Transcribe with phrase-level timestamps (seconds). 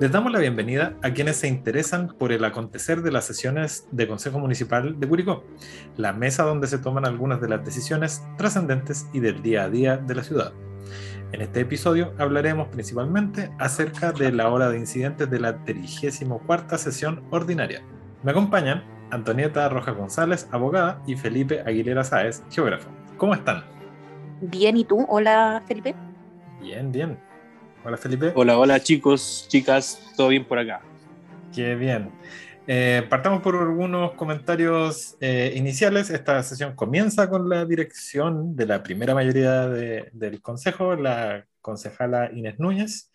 [0.00, 4.08] Les damos la bienvenida a quienes se interesan por el acontecer de las sesiones de
[4.08, 5.44] Consejo Municipal de Curicó,
[5.98, 9.98] la mesa donde se toman algunas de las decisiones trascendentes y del día a día
[9.98, 10.54] de la ciudad.
[11.32, 17.22] En este episodio hablaremos principalmente acerca de la hora de incidentes de la 34 sesión
[17.28, 17.82] ordinaria.
[18.22, 22.88] Me acompañan Antonieta Rojas González, abogada, y Felipe Aguilera Sáez, geógrafo.
[23.18, 23.64] ¿Cómo están?
[24.40, 25.04] Bien, ¿y tú?
[25.10, 25.94] Hola, Felipe.
[26.58, 27.29] Bien, bien.
[27.82, 28.32] Hola, Felipe.
[28.34, 30.82] Hola, hola, chicos, chicas, ¿todo bien por acá?
[31.54, 32.12] Qué bien.
[32.66, 36.10] Eh, partamos por algunos comentarios eh, iniciales.
[36.10, 42.58] Esta sesión comienza con la dirección de la primera mayoría del Consejo, la concejala Inés
[42.58, 43.10] Núñez.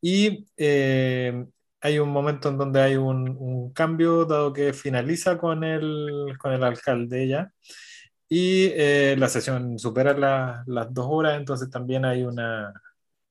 [0.00, 1.44] Y eh,
[1.82, 6.64] hay un momento en donde hay un, cambio, dado que finaliza con el, con el
[6.64, 7.52] alcalde ya.
[8.26, 8.70] Y
[9.16, 12.72] la sesión supera las dos horas, entonces también hay una,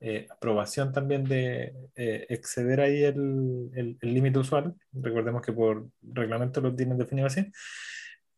[0.04, 4.74] eh, aprobación también de eh, exceder ahí el límite usual.
[4.92, 7.46] Recordemos que por reglamento lo tienen definido así.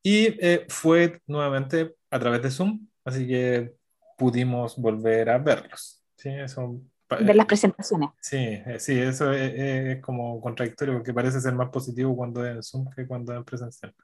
[0.03, 3.71] Y eh, fue nuevamente a través de Zoom, así que
[4.17, 6.03] pudimos volver a verlos.
[6.17, 6.31] ¿sí?
[6.31, 8.09] Eso, Ver las presentaciones.
[8.19, 12.89] Sí, sí, eso es, como contradictorio porque parece ser más positivo cuando es en Zoom
[12.89, 13.95] que cuando es en presencial.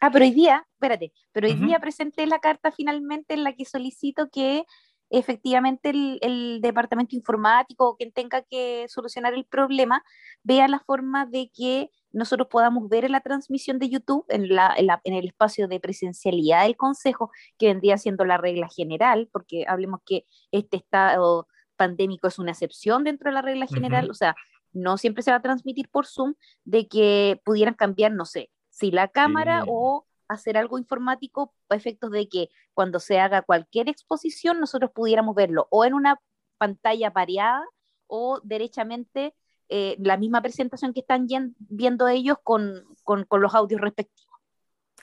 [0.00, 3.64] Ah, pero hoy día, espérate, pero hoy día presenté la carta finalmente en la que
[3.64, 4.64] solicito que
[5.10, 10.02] efectivamente el, departamento informático o quien tenga que solucionar el problema
[10.42, 14.74] vea la forma de que nosotros podamos ver en la transmisión de YouTube, en, la,
[14.76, 20.00] en, el espacio de presencialidad del Consejo, que vendría siendo la regla general, porque hablemos
[20.04, 24.34] que este estado pandémico es una excepción dentro de la regla general, o sea,
[24.72, 28.90] no siempre se va a transmitir por Zoom, de que pudieran cambiar, no sé, si
[28.90, 34.60] la cámara o hacer algo informático a efectos de que cuando se haga cualquier exposición
[34.60, 36.20] nosotros pudiéramos verlo o en una
[36.58, 37.64] pantalla pareada
[38.06, 39.34] o derechamente
[39.68, 41.26] eh, la misma presentación que están
[41.58, 44.34] viendo ellos con, con, los audios respectivos.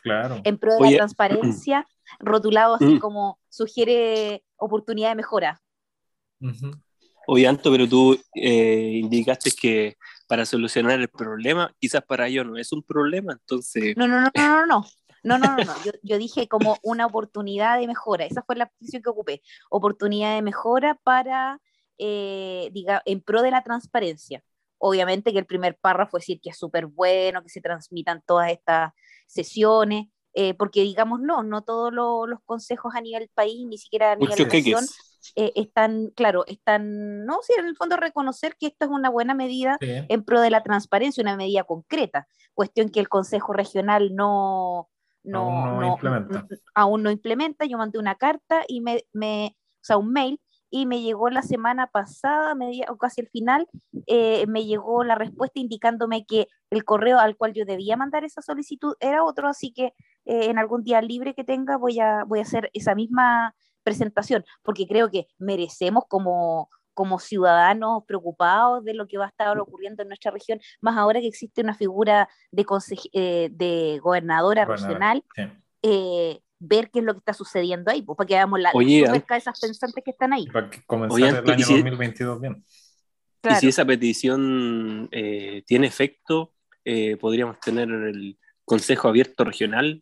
[0.02, 0.42] Claro.
[0.44, 1.88] En pro de la transparencia,
[2.20, 3.00] rotulado así mm.
[3.00, 5.62] como sugiere oportunidad de mejora.
[7.28, 9.98] Oye, Anto, pero tú eh, indicaste que
[10.28, 13.96] para solucionar el problema, quizás para ellos no es un problema, entonces...
[13.98, 14.86] No, no, no, no, no, no.
[15.26, 18.26] No, no, no, Yo, yo, dije como una oportunidad de mejora.
[18.26, 19.42] Esa fue la posición que ocupé.
[19.72, 21.60] Oportunidad de mejora para,
[21.98, 24.44] eh, diga, en pro de la transparencia.
[24.78, 28.52] Obviamente que el primer párrafo es decir que es súper bueno, que se transmitan todas
[28.52, 28.92] estas
[29.26, 30.06] sesiones,
[30.36, 34.86] eh, porque digámoslo, no todos los consejos a nivel país, ni siquiera a nivel nación,
[35.36, 39.34] eh, están, claro, están, no, sí, en el fondo reconocer que esta es una buena
[39.34, 44.90] medida en pro de la transparencia, una medida concreta, cuestión que el Consejo Regional no,
[45.26, 46.48] no, aún no, implementa.
[46.74, 47.66] Aún no implementa.
[47.66, 51.42] Yo mandé una carta y me, me, o sea, un mail y me llegó la
[51.42, 53.68] semana pasada, media, o casi el final,
[54.08, 58.42] eh, me llegó la respuesta indicándome que el correo al cual yo debía mandar esa
[58.42, 59.94] solicitud era otro, así que
[60.26, 64.44] eh, en algún día libre que tenga voy a, voy a hacer esa misma presentación,
[64.64, 70.02] porque creo que merecemos como, como ciudadanos preocupados de lo que va a estar ocurriendo
[70.02, 72.66] en nuestra región, más ahora que existe una figura de,
[73.14, 75.24] eh, de gobernadora regional,
[75.84, 79.06] eh, ver qué es lo que está sucediendo ahí, pues, para que veamos la, Oye,
[79.06, 80.48] cerca de esas pensantes que están ahí.
[80.48, 82.66] Para que comenzar el año 2022 bien.
[83.44, 86.54] Y si esa petición eh, tiene efecto,
[87.20, 90.02] podríamos tener el Consejo Abierto Regional,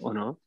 [0.00, 0.40] ¿o no?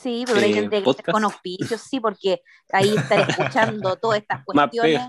[0.00, 5.02] Sí, pero hay gente con auspicios, sí, porque ahí están escuchando todas estas cuestiones.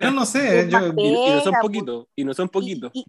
[0.00, 2.92] Yo no sé, yo, y, no son poquitos, y no son poquitos.
[2.94, 3.04] Y,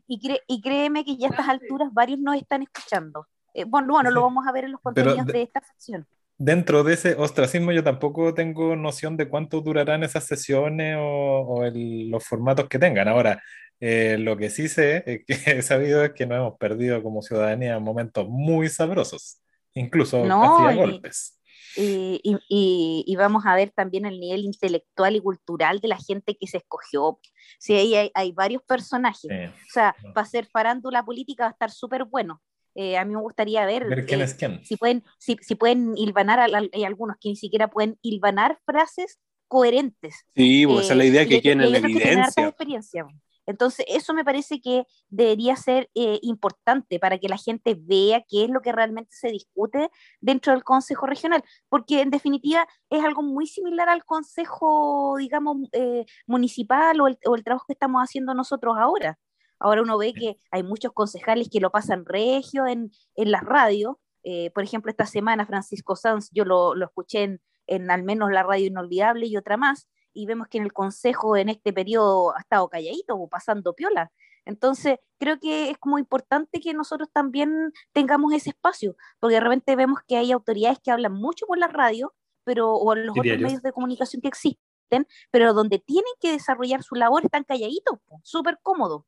[0.47, 3.27] y, créeme que ya a estas alturas varios nos están escuchando.
[3.53, 6.07] Eh, bueno, bueno, lo vamos a ver en los contenidos de, esta sección.
[6.37, 12.25] Dentro de ese ostracismo yo tampoco tengo noción de cuánto durarán esas sesiones o, los
[12.25, 13.07] formatos que tengan.
[13.07, 13.43] Ahora,
[13.79, 17.21] eh, lo que sí sé, es que he sabido es que nos hemos perdido como
[17.21, 19.38] ciudadanía momentos muy sabrosos
[19.73, 21.35] incluso hacía golpes.
[21.75, 26.47] Y, y, vamos a ver también el nivel intelectual y cultural de la gente que
[26.47, 27.19] se escogió.
[27.59, 29.31] Sí, hay, hay varios personajes.
[29.31, 32.41] O sea, para hacer farándula política va a estar súper bueno.
[32.75, 34.63] Eh, a mí me gustaría ver, quién eh, es quién.
[34.63, 40.15] Si, pueden, si, si pueden hilvanar, hay algunos que ni siquiera pueden hilvanar frases coherentes.
[40.35, 42.47] Sí, pues esa es la idea que quieren en la evidencia.
[42.47, 43.05] experiencia.
[43.49, 48.43] Entonces, eso me parece que debería ser eh, importante para que la gente vea qué
[48.43, 49.89] es lo que realmente se discute
[50.21, 56.05] dentro del Consejo Regional, porque en definitiva es algo muy similar al Consejo, digamos, eh,
[56.27, 59.17] municipal o el, trabajo que estamos haciendo nosotros ahora.
[59.57, 63.95] Ahora uno ve que hay muchos concejales que lo pasan regio en, en las radios.
[64.21, 68.29] Eh, por ejemplo, esta semana Francisco Sanz, yo lo, lo escuché en, en al menos
[68.31, 72.35] la radio Inolvidable y otra más, y vemos que en el Consejo en este periodo
[72.35, 74.11] ha estado calladito o pasando piola.
[74.45, 79.75] Entonces, creo que es como importante que nosotros también tengamos ese espacio, porque de repente
[79.75, 82.13] vemos que hay autoridades que hablan mucho por la radio,
[82.43, 86.95] pero, o los otros medios de comunicación que existen, pero donde tienen que desarrollar su
[86.95, 89.03] labor están calladitos, súper cómodos.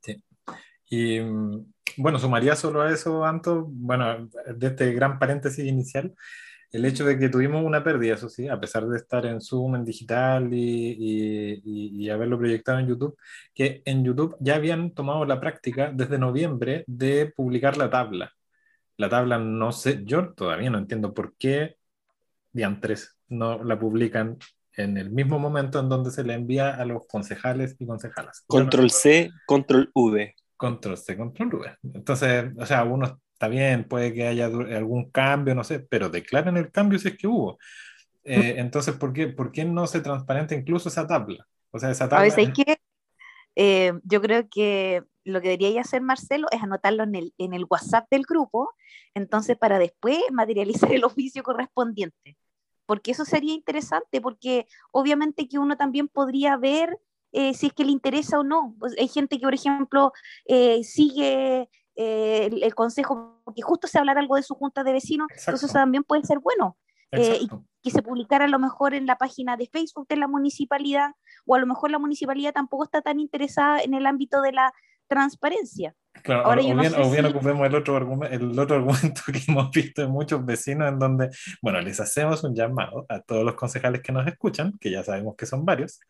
[0.00, 0.22] Sí.
[0.90, 6.14] Y mm, bueno, sumaría solo a eso, Anto, bueno, de este gran paréntesis inicial,
[6.72, 9.76] el hecho de que tuvimos una pérdida, eso sí, a pesar de estar en Zoom,
[9.76, 13.16] en digital y, y, haberlo proyectado en YouTube,
[13.54, 18.32] que en YouTube ya habían tomado la práctica desde noviembre de publicar la tabla.
[18.96, 21.76] La tabla, no sé, yo todavía no entiendo por qué
[22.52, 24.38] diantres no la publican
[24.76, 28.44] en el mismo momento en donde se le envía a los concejales y concejalas.
[28.46, 30.34] Control C, control V.
[30.56, 31.76] Control C, control V.
[31.94, 36.56] Entonces, o sea, uno está bien, puede que haya algún cambio, no sé, pero declaren
[36.56, 37.58] el cambio si es que hubo.
[38.22, 41.44] Eh, entonces, ¿por qué, ¿por qué no se transparenta incluso esa tabla?
[41.72, 42.20] O sea, esa tabla...
[42.20, 42.78] A veces que
[43.56, 47.66] eh, yo creo que lo que debería hacer Marcelo es anotarlo en el, en el
[47.68, 48.70] WhatsApp del grupo,
[49.12, 52.36] entonces para después materializar el oficio correspondiente.
[52.86, 56.96] Porque eso sería interesante, porque obviamente que uno también podría ver
[57.32, 58.76] eh, si es que le interesa o no.
[58.78, 60.12] Pues hay gente que, por ejemplo,
[60.84, 65.72] sigue eh, el, consejo, que justo se hablara algo de su junta de vecinos, entonces
[65.72, 66.76] también puede ser bueno.
[67.14, 67.48] Eh, y
[67.82, 71.10] que se publicara a lo mejor en la página de Facebook de la municipalidad,
[71.44, 74.72] o a lo mejor la municipalidad tampoco está tan interesada en el ámbito de la
[75.08, 75.94] transparencia.
[76.22, 80.02] Claro, o, bien, o bien ocupemos el otro, argumento, el otro argumento que hemos visto
[80.02, 81.30] en muchos vecinos, en donde,
[81.60, 85.34] bueno, les hacemos un llamado a todos los concejales que nos escuchan, que ya sabemos
[85.36, 86.00] que son varios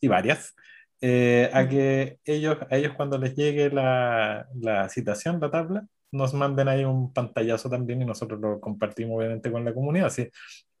[0.00, 0.54] y varias,
[1.00, 6.34] eh, a que ellos, a ellos cuando les llegue la, la, citación, la tabla, nos
[6.34, 10.10] manden ahí un pantallazo también y nosotros lo compartimos obviamente con la comunidad.
[10.10, 10.22] ¿sí?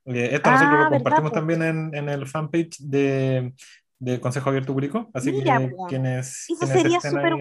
[0.06, 3.52] Eh, esto nosotros lo ah, compartimos también en, en, el fanpage de,
[3.98, 6.48] de, Consejo Abierto Público, así que quienes...
[6.50, 7.34] Eso sería súper...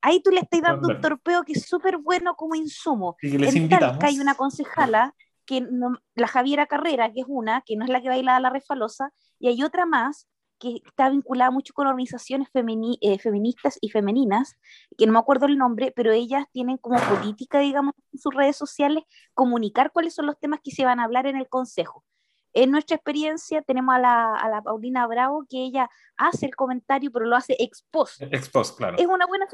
[0.00, 0.22] Ahí...
[0.22, 3.16] tú le estás dando un torpeo que es súper bueno como insumo.
[3.20, 3.98] Y que les invitamos.
[4.04, 5.14] hay una concejala,
[5.46, 5.66] que
[6.14, 9.12] la Javiera Carrera, que es una, que no es la que baila a la refalosa,
[9.38, 14.56] y hay otra más que está vinculada mucho con organizaciones eh, feministas y femeninas,
[14.96, 18.56] que no me acuerdo el nombre, pero ellas tienen como política, digamos, en sus redes
[18.56, 19.04] sociales,
[19.34, 22.04] comunicar cuáles son los temas que se van a hablar en el Consejo.
[22.52, 27.10] En nuestra experiencia tenemos a la, a la Paulina Bravo, que ella hace el comentario,
[27.10, 28.22] pero lo hace ex post.
[28.22, 28.96] Ex post, claro.
[28.96, 29.46] Es una buena,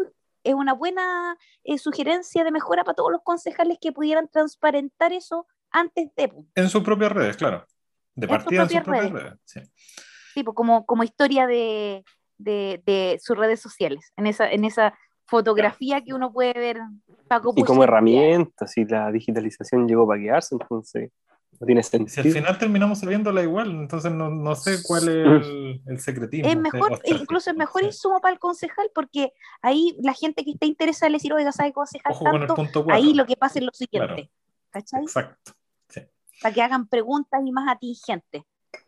[0.45, 5.47] es una buena eh, sugerencia de mejora para todos los concejales que pudieran transparentar eso
[5.71, 6.31] antes de...
[6.55, 7.65] En sus propias redes, claro.
[8.15, 9.35] De partida en sus propias redes.
[9.45, 9.61] sí
[10.41, 12.03] tipo, como, como historia de,
[12.39, 14.95] de, sus redes sociales, en esa, en esa
[15.27, 16.79] fotografía que uno puede ver.
[17.29, 21.11] Paco y como herramienta, si la digitalización llegó para quedarse, entonces
[21.61, 22.09] no tiene sentido.
[22.09, 26.49] Si al final terminamos viéndola igual, entonces no, no sé cuál es el, el secretismo.
[26.49, 30.67] Es mejor, incluso es mejor insumo para el concejal, porque ahí la gente que está
[30.67, 32.87] interesada en decir, oiga, ¿sabe concejal tanto?
[32.89, 34.31] ahí lo que pasa es lo siguiente.
[34.71, 35.03] ¿Cachai?
[35.03, 35.53] Exacto.
[36.43, 38.43] Para que hagan preguntas y más atingentes.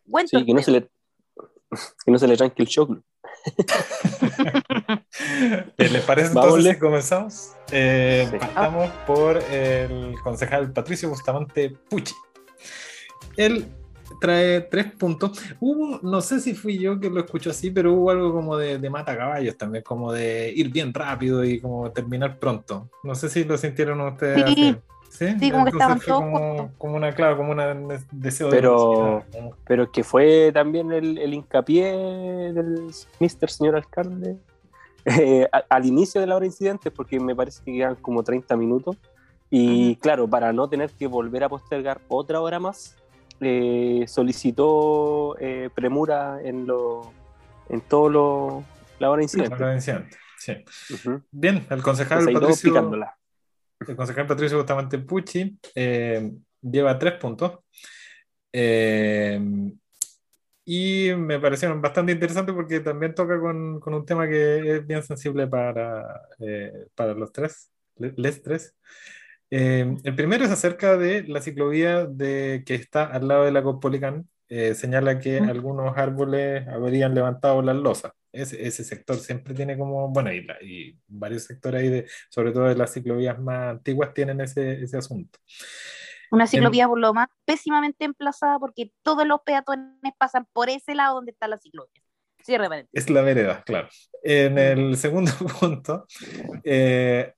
[0.07, 0.91] Bueno, sí, que no se le
[2.05, 3.03] que no se le tranque el choclo.
[5.79, 7.53] Eh, ¿Les parece entonces que comenzamos?
[7.71, 12.15] Eh, Partamos por el concejal Patricio Bustamante Pucci.
[13.37, 13.67] Él
[14.21, 15.41] trae tres puntos.
[15.61, 18.79] Hubo, no sé si fui yo que lo escucho así, pero hubo algo como de,
[18.79, 22.91] de mata caballos también, como de ir bien rápido y como terminar pronto.
[23.03, 24.77] No sé si lo sintieron ustedes así.
[25.13, 30.03] Sí, como que estaban todos como, una, claro, como un deseo pero, de Pero que
[30.03, 31.93] fue también el, el hincapié
[32.53, 32.91] del
[33.21, 34.39] mister señor alcalde
[35.05, 38.97] eh, al, inicio de la hora incidente, porque me parece que quedan como 30 minutos.
[39.51, 42.97] Y claro, para no tener que volver a postergar otra hora más,
[43.41, 47.13] eh, solicitó eh, premura en, lo,
[47.69, 48.65] en todo lo,
[48.99, 49.59] la hora incidente.
[49.59, 50.55] La hora incidente, sí.
[51.31, 52.91] Bien, el concejal Patricio,
[53.89, 57.59] el concejal Patricio Bustamante Pucci eh, lleva tres puntos.
[58.53, 59.41] Eh,
[60.65, 65.03] y me parecieron bastante interesantes porque también toca con, con, un tema que es bien
[65.03, 68.77] sensible para, eh, para los tres, les tres.
[69.51, 74.29] el primero es acerca de la ciclovía de, que está al lado de la Copolicán.
[74.49, 80.33] señala que algunos árboles habrían levantado las losas ese, ese, sector siempre tiene como, bueno,
[80.33, 84.83] y, y, varios sectores ahí, de, sobre todo de las ciclovías más antiguas, tienen ese,
[84.83, 85.39] ese asunto.
[86.31, 91.17] Una ciclovía por lo más pésimamente emplazada porque todos los peatones pasan por ese lado
[91.17, 92.03] donde está la ciclovía.
[92.43, 93.89] Cierre Es la vereda, claro.
[94.23, 96.07] En el segundo punto,
[96.65, 97.35] eh,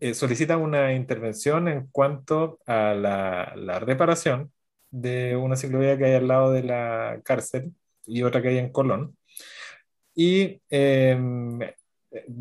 [0.00, 4.52] eh, solicita una intervención en cuanto a la, la reparación
[4.90, 7.74] de una ciclovía que hay al lado de la cárcel
[8.06, 9.16] y otra que hay en Colón.
[10.14, 11.58] Y em,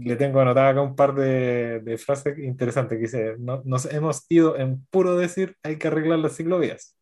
[0.04, 4.86] le tengo anotada acá un par de, frases interesantes que dice, nos hemos ido en
[4.88, 6.96] puro decir hay que arreglar las ciclovías.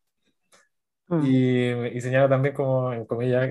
[1.08, 1.26] Mm.
[1.26, 3.50] Y, señala también como, en comillas,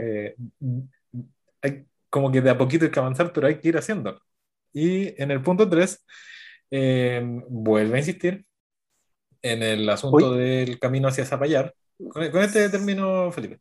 [1.62, 4.20] hay, como que de a poquito hay que avanzar, pero hay que ir haciéndolo.
[4.74, 6.06] Y en el punto 3,
[6.72, 8.46] em, vuelve a insistir
[9.42, 11.74] en el asunto del camino hacia Zapallar.
[12.10, 13.60] Con, este término, Felipe.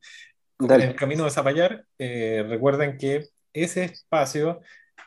[0.61, 4.61] En el camino de Zapallar, eh, recuerden que ese espacio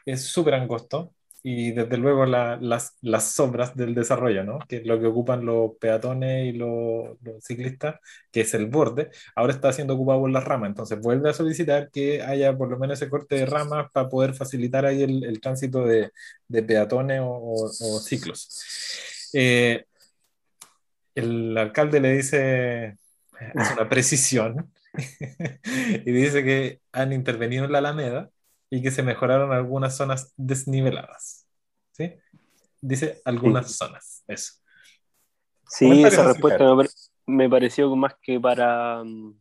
[0.05, 1.13] es súper angosto
[1.45, 2.61] y desde luego las,
[3.01, 4.59] las, sombras del desarrollo, ¿no?
[4.67, 7.99] que es lo que ocupan los peatones y los, ciclistas,
[8.31, 11.91] que es el borde, ahora está siendo ocupado por las ramas, entonces vuelve a solicitar
[11.91, 15.83] que haya por lo menos ese corte de ramas para poder facilitar ahí el, tránsito
[15.85, 16.11] de,
[16.47, 19.29] de peatones o, o, ciclos.
[19.33, 19.85] Eh,
[21.15, 22.97] el alcalde le dice,
[23.53, 24.71] es una precisión,
[26.05, 28.29] y dice que han intervenido en la Alameda
[28.73, 31.47] y que se mejoraron algunas zonas desniveladas.
[31.91, 32.11] ¿Sí?
[32.81, 34.53] Dice algunas zonas, eso.
[35.67, 36.65] Sí, esa respuesta
[37.27, 39.03] me, pareció más que para...
[39.03, 39.39] Mm,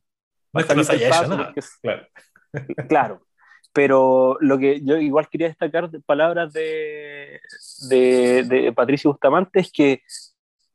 [0.53, 2.09] no es que no se haya hecho nada, claro.
[2.91, 3.27] claro,
[3.73, 7.41] pero lo que yo igual quería destacar de palabras de,
[7.89, 10.03] de, de Patricio Bustamante es que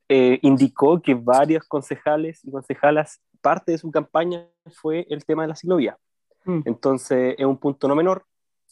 [0.10, 4.48] eh, indicó que varios concejales y concejalas, parte de su campaña
[4.82, 5.96] fue el tema de la ciclovía.
[6.46, 6.62] Mm.
[6.66, 8.26] Entonces, es un punto no menor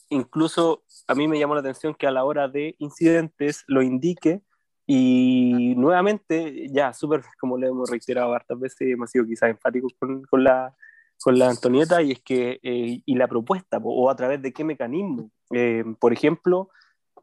[0.09, 4.41] incluso a mí me llamó la atención que a la hora de incidentes lo indique
[4.87, 10.23] y nuevamente, ya, súper, como le hemos reiterado hartas veces, hemos sido quizás enfáticos con,
[10.23, 10.75] con, la,
[11.19, 14.63] con la Antonieta, y es que, eh, y la propuesta, o a través de qué
[14.63, 15.31] mecanismo.
[15.51, 16.69] Eh, por ejemplo,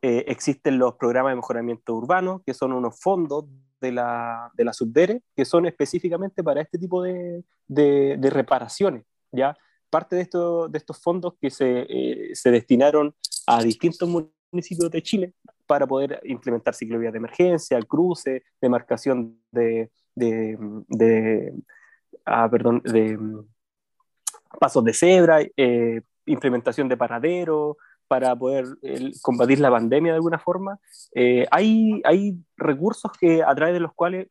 [0.01, 3.45] eh, existen los programas de mejoramiento urbano, que son unos fondos
[3.81, 9.05] de la, de la Subdere, que son específicamente para este tipo de, de, de reparaciones,
[9.31, 9.57] ¿ya?
[9.92, 13.14] Parte de, esto, de estos fondos que se, eh, se, destinaron
[13.46, 14.08] a distintos
[14.50, 15.34] municipios de Chile
[15.66, 20.56] para poder implementar ciclovías de emergencia, cruces, demarcación de, de,
[20.88, 21.52] de
[22.25, 23.18] ah, perdón, de
[24.58, 27.76] pasos de cebra, eh, implementación de paradero,
[28.08, 28.66] para poder
[29.22, 30.78] combatir la pandemia de alguna forma.
[31.14, 34.28] Eh, hay, hay recursos que, a través de los cuales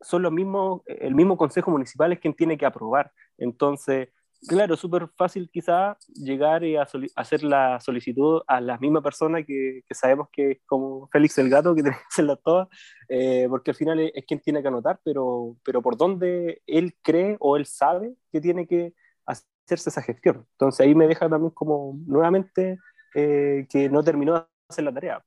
[0.00, 3.12] son los mismos, el mismo Consejo Municipal es quien tiene que aprobar.
[3.38, 4.08] Entonces,
[4.48, 9.94] Claro, súper fácil quizá llegar y hacer la solicitud a la misma persona que, que,
[9.94, 12.68] sabemos que es como Félix el Gato, que tiene que hacerla todas,
[13.08, 17.36] eh, porque al final es, quien tiene que anotar, pero, pero por dónde él cree
[17.38, 18.94] o él sabe que tiene que
[19.26, 20.44] hacerse esa gestión.
[20.52, 22.78] Entonces ahí me deja también como nuevamente
[23.14, 25.24] eh, que no terminó de hacer la tarea.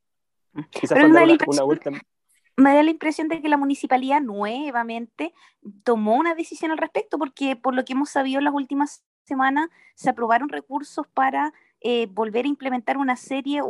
[0.71, 1.91] Quizás una, una vuelta
[2.57, 5.33] me da la impresión de que la municipalidad nuevamente
[5.83, 9.69] tomó una decisión al respecto, porque por lo que hemos sabido en las últimas semanas
[9.95, 13.61] se aprobaron recursos para eh, volver a implementar una serie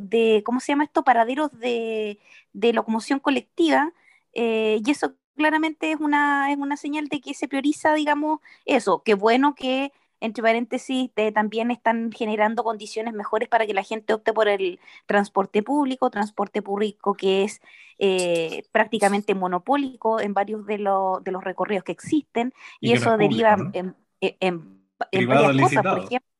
[0.00, 1.04] de, ¿cómo se llama esto?
[1.04, 2.18] Paraderos de,
[2.52, 3.92] locomoción colectiva,
[4.32, 9.02] eh, y eso claramente es una, es una señal de que se prioriza, digamos, eso,
[9.04, 14.32] qué bueno que entre paréntesis, también están generando condiciones mejores para que la gente opte
[14.32, 17.60] por el transporte público, transporte público que es
[17.98, 24.80] eh, prácticamente monopólico en varios de, los recorridos que existen, y, eso deriva en, en,
[25.26, 26.30] varias cosas, por ejemplo.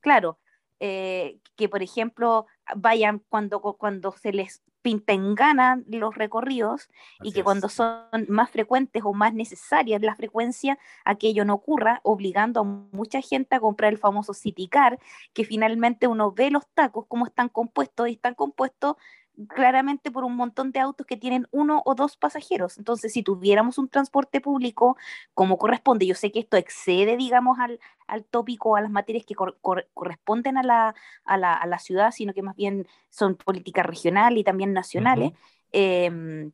[0.00, 0.38] Claro,
[0.80, 6.88] eh, que por ejemplo vayan cuando, cuando se les pinten gana los recorridos
[7.22, 12.60] y que cuando son más frecuentes o más necesarias la frecuencia, aquello no ocurra, obligando
[12.60, 14.98] a mucha gente a comprar el famoso City Car,
[15.32, 18.96] que finalmente uno ve los tacos, cómo están compuestos, y están compuestos
[19.48, 22.78] claramente por un montón de autos que tienen uno o dos pasajeros.
[22.78, 24.96] Entonces, si tuviéramos un transporte público
[25.34, 29.34] como corresponde, yo sé que esto excede, digamos, al, al tópico, a las materias que
[29.94, 30.94] corresponden a la,
[31.24, 35.32] a, la, a la, ciudad, sino que más bien son políticas regionales y también nacionales.
[35.72, 36.52] Em,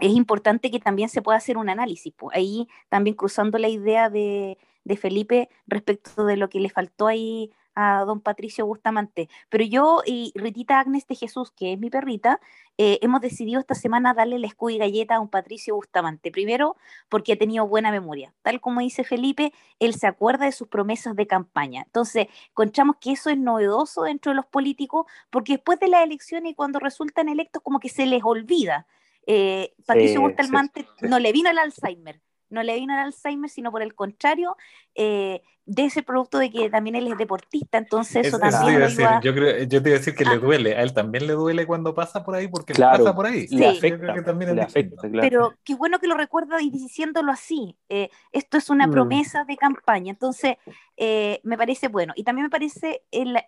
[0.00, 2.14] es importante que también se pueda hacer un análisis.
[2.32, 7.52] Ahí también cruzando la idea de, de Felipe respecto de lo que le faltó ahí
[7.74, 9.28] a don Patricio Bustamante.
[9.48, 12.40] Pero yo y Ritita Agnes de Jesús, que es mi perrita,
[12.78, 16.30] eh, hemos decidido esta semana darle el escudo y galleta a don Patricio Bustamante.
[16.30, 16.76] Primero,
[17.08, 18.32] porque ha tenido buena memoria.
[18.42, 21.82] Tal como dice Felipe, él se acuerda de sus promesas de campaña.
[21.86, 26.52] Entonces, encontramos que eso es novedoso dentro de los políticos, porque después de las elecciones
[26.52, 28.86] y cuando resultan electos, como que se les olvida.
[29.26, 32.20] Eh, Patricio Bustamante no le vino el Alzheimer
[32.52, 34.56] no le vino el Alzheimer, sino por el contrario,
[34.94, 38.80] eh, de ese producto de que también él es deportista, entonces eso también
[39.22, 41.66] yo, creo, yo te iba a decir que le duele, a él también le duele
[41.66, 43.46] cuando pasa por ahí, porque claro, pasa por ahí.
[43.46, 45.20] Le afecta, que también le afecta claro.
[45.20, 47.76] Pero qué bueno que lo recuerda y diciéndolo así.
[47.88, 48.90] Eh, esto es una mm.
[48.90, 50.56] promesa de campaña, entonces
[50.96, 52.12] eh, me parece bueno.
[52.16, 53.02] Y también me parece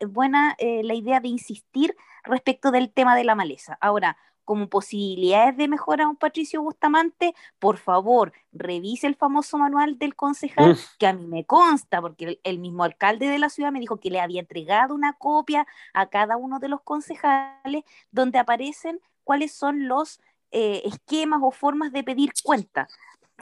[0.08, 3.76] buena la idea de insistir respecto del tema de la maleza.
[3.80, 9.98] Ahora, como posibilidades de mejora a un Patricio Bustamante, por favor, revise el famoso manual
[9.98, 13.80] del concejal, que a mí me consta, porque el, mismo alcalde de la ciudad me
[13.80, 19.00] dijo que le había entregado una copia a cada uno de los concejales, donde aparecen
[19.24, 20.20] cuáles son los
[20.50, 22.88] eh, esquemas o formas de pedir cuenta.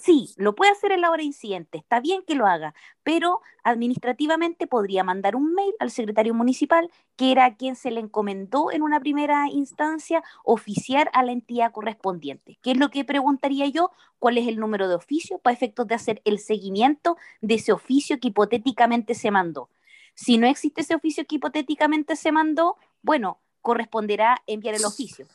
[0.05, 4.67] Sí, lo puede hacer en la hora incidente, está bien que lo haga, pero administrativamente
[4.67, 8.99] podría mandar un mail al secretario municipal, que era quien se le encomendó en una
[8.99, 12.59] primera instancia oficiar a la entidad correspondiente.
[12.63, 13.93] ¿Qué es lo que preguntaría yo?
[14.19, 18.19] ¿Cuál es el número de oficio para efectos de hacer el seguimiento de ese oficio
[18.19, 19.69] que hipotéticamente se mandó?
[20.17, 25.27] Si no existe ese oficio que hipotéticamente se mandó, bueno, corresponderá enviar el oficio.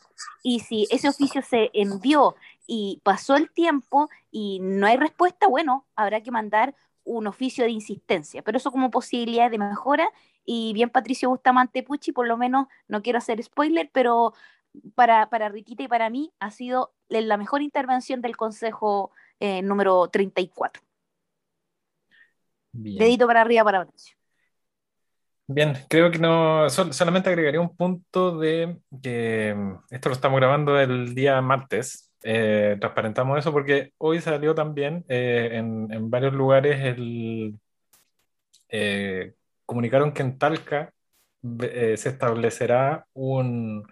[0.42, 2.36] Y si ese oficio se envió
[2.68, 7.70] y pasó el tiempo y no hay respuesta, bueno, habrá que mandar un oficio de
[7.70, 10.10] insistencia, pero eso como posibilidad de mejora.
[10.44, 14.34] Y bien, Patricio Bustamante Pucci, por lo menos, no quiero hacer spoiler, pero
[14.94, 20.08] para, para Riquita y para mí ha sido la mejor intervención del Consejo eh, número
[20.08, 20.82] 34.
[22.72, 22.98] Bien.
[22.98, 24.14] Dedito para arriba para Patricio.
[25.46, 30.78] Bien, creo que no, solamente agregaría un punto de que mm, esto lo estamos grabando
[30.78, 32.07] el día martes.
[32.30, 36.78] Eh, transparentamos eso porque hoy salió también eh, en, varios lugares
[38.68, 40.92] eh, comunicaron que en Talca
[41.40, 43.82] se establecerá un,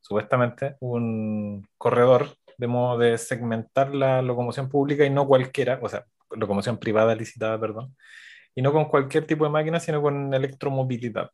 [0.00, 6.04] supuestamente, un corredor de modo de segmentar la locomoción pública y no cualquiera, o sea,
[6.30, 7.96] locomoción privada licitada, perdón,
[8.54, 11.30] y no con cualquier tipo de máquina, sino con electromovilidad.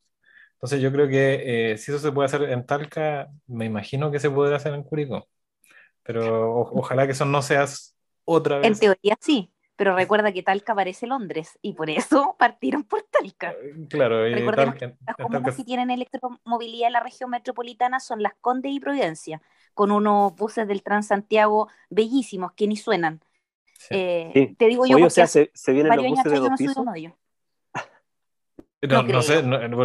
[0.54, 4.30] Entonces yo creo que si eso se puede hacer en Talca, me imagino que se
[4.30, 5.28] podrá hacer en Curicó.
[6.02, 7.66] Pero ojalá que eso no sea
[8.24, 8.66] otra vez.
[8.66, 13.52] En teoría sí, pero recuerda que Talca parece Londres y por eso partieron por Talca.
[13.52, 18.34] Eh, claro, y Talca, las comunas que tienen electromovilidad en la región metropolitana son Las
[18.40, 19.40] Condes y Providencia,
[19.74, 23.20] con unos buses del Transantiago bellísimos que ni suenan.
[23.88, 26.84] Eh, te digo yo, Oye, o sea, se, se vienen los buses de dos pisos.
[28.82, 29.42] No, no, sé,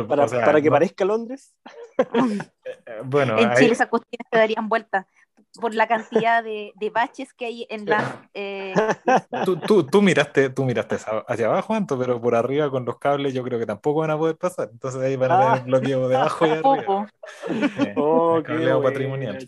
[0.08, 1.56] para, o sea, para, que parezca Londres.
[2.88, 5.08] Eh, bueno, en Chile esas cuestiones te darían vuelta
[5.60, 8.04] por la cantidad de, de baches que hay en las.
[8.34, 8.74] Eh...
[9.46, 13.34] Tú, tú, tú, miraste, tú miraste hacia abajo, Anto, pero por arriba con los cables
[13.34, 14.70] yo creo que tampoco van a poder pasar.
[14.72, 15.64] Entonces ahí van a tener ah.
[15.66, 17.08] bloqueo de abajo y arriba.
[17.96, 19.48] oh, cableo patrimonial.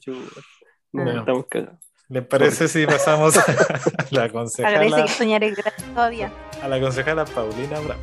[0.91, 1.79] No, estamos cagados.
[2.09, 3.43] ¿Le parece si pasamos a
[4.11, 4.79] la concejala?
[4.79, 5.53] Agradece que soñaré
[5.93, 6.31] todavía.
[6.61, 8.01] A la concejala Paulina Bravo.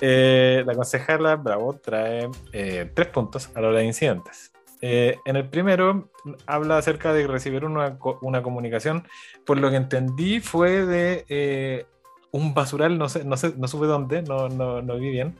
[0.00, 4.52] Eh, la concejala Bravo trae eh, tres puntos a la hora de incidentes.
[4.80, 6.10] Eh, en el primero
[6.46, 9.06] habla acerca de recibir una, una comunicación,
[9.44, 11.86] por lo que entendí fue de
[12.30, 15.34] un basural, no sé, no sé, no supe dónde, no, no, no vi bien,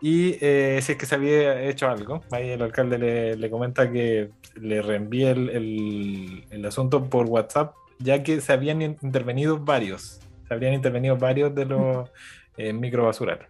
[0.00, 3.90] y eh, si es que se había hecho algo, ahí el alcalde le, le comenta
[3.90, 10.54] que le reenvíe el, el, asunto por WhatsApp, ya que se habían intervenido varios, se
[10.54, 12.10] habían intervenido varios de los
[12.56, 13.48] eh, microbasurales.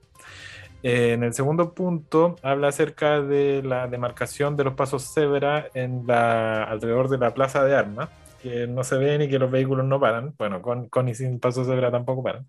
[0.83, 6.07] Eh, en el segundo punto habla acerca de la demarcación de los pasos cebra en
[6.07, 8.09] la, alrededor de la plaza de armas,
[8.43, 10.35] que no se ven y que los vehículos no paran.
[10.38, 12.47] Bueno, con, con y sin pasos cebra tampoco paran.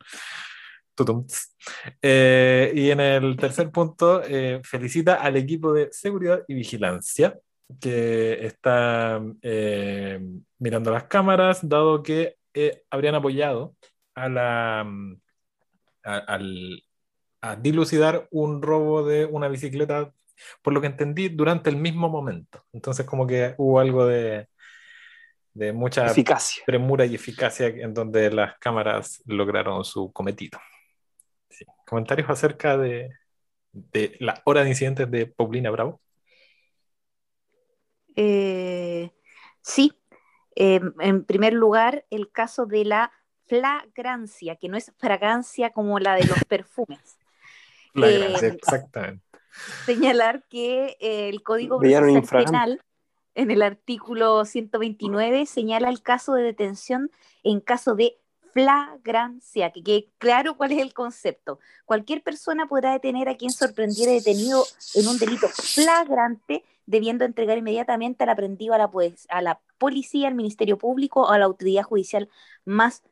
[2.02, 7.40] Eh, y en el tercer punto, eh, felicita al equipo de seguridad y vigilancia
[7.80, 10.20] que está eh,
[10.58, 12.38] mirando las cámaras, dado que
[12.90, 13.76] habrían apoyado
[14.16, 14.88] a la
[16.04, 16.40] a,
[17.62, 20.14] dilucidar un robo de una bicicleta,
[20.62, 22.64] por lo que entendí, durante el mismo momento.
[22.74, 24.48] Entonces, como que hubo algo de,
[25.54, 26.64] de mucha eficacia.
[26.66, 30.60] premura y eficacia en donde las cámaras lograron su cometido
[31.86, 33.12] comentarios acerca de,
[34.20, 36.02] la hora de incidentes de Paulina Bravo.
[38.16, 39.12] Eh,
[39.62, 39.94] sí,
[40.56, 43.12] em, en primer lugar, el caso de la
[43.48, 47.19] flagrancia, que no es fragancia como la de los perfumes.
[48.08, 49.24] Eh, exactamente.
[49.86, 52.82] Señalar que eh, el Código Penal
[53.36, 57.12] en el artículo 129 señala el caso de detención
[57.44, 58.18] en caso de
[58.54, 61.60] flagrancia, que quede claro cuál es el concepto.
[61.86, 64.64] Cualquier persona podrá detener a quien sorprendiera detenido
[64.96, 70.28] en un delito flagrante, debiendo entregar inmediatamente al aprendido a la, pues, a la policía,
[70.28, 72.30] al Ministerio Público o a la autoridad judicial
[72.66, 73.04] más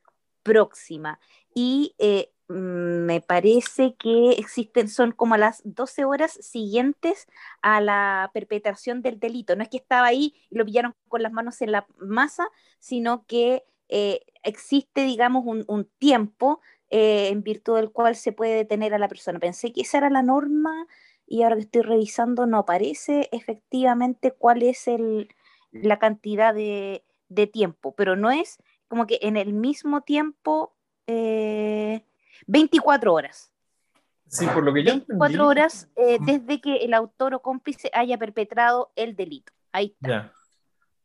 [0.43, 1.19] próxima.
[1.54, 7.27] Y eh, me parece que existen, son como las 12 horas siguientes
[7.62, 9.55] a la perpetración del delito.
[9.55, 12.47] No es que estaba ahí y lo pillaron con las manos en la masa,
[12.79, 18.93] sino que eh, existe, digamos, un, tiempo eh, en virtud del cual se puede detener
[18.93, 19.39] a la persona.
[19.39, 20.88] Pensé que esa era la norma
[21.25, 25.29] y ahora que estoy revisando no aparece efectivamente cuál es el,
[25.71, 27.03] la cantidad de,
[27.51, 28.57] tiempo, pero no es
[28.88, 30.73] como que en el mismo tiempo
[32.45, 33.52] 24 eh, horas.
[34.30, 38.17] Sí, por lo que yo 24 horas eh, desde que el autor o cómplice haya
[38.17, 39.54] perpetrado el delito.
[39.71, 40.34] Ahí está.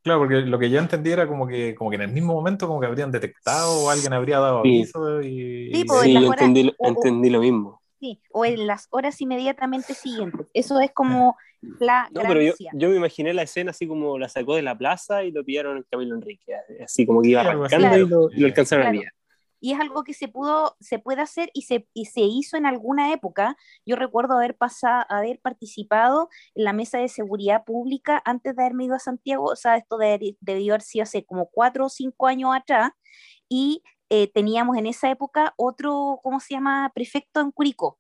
[0.02, 2.66] Claro, porque lo que yo entendí era como que, como que en el mismo momento
[2.66, 5.72] como que habrían detectado o alguien habría dado aviso y...
[5.72, 7.80] Sí, pues, entendí, entendí lo mismo.
[8.00, 10.48] Sí, o en las horas inmediatamente siguientes.
[10.52, 11.36] Eso es como
[11.78, 15.22] la no, pero yo, me imaginé la escena así como la sacó de la plaza
[15.22, 18.90] y lo pillaron en Camilo Enrique, así como que iba arrancando y, lo, alcanzaron a
[18.90, 19.12] pillar
[19.62, 22.66] y es algo que se pudo, se puede hacer y se, y se hizo en
[22.66, 23.56] alguna época.
[23.86, 28.84] Yo recuerdo haber pasado, haber participado en la mesa de seguridad pública antes de haberme
[28.86, 32.50] ido a Santiago, o sea, esto debió haber sido hace como cuatro o cinco años
[32.54, 32.90] atrás,
[33.48, 37.98] y eh, teníamos en esa época otro, ¿cómo se llama?, prefecto en Curicó.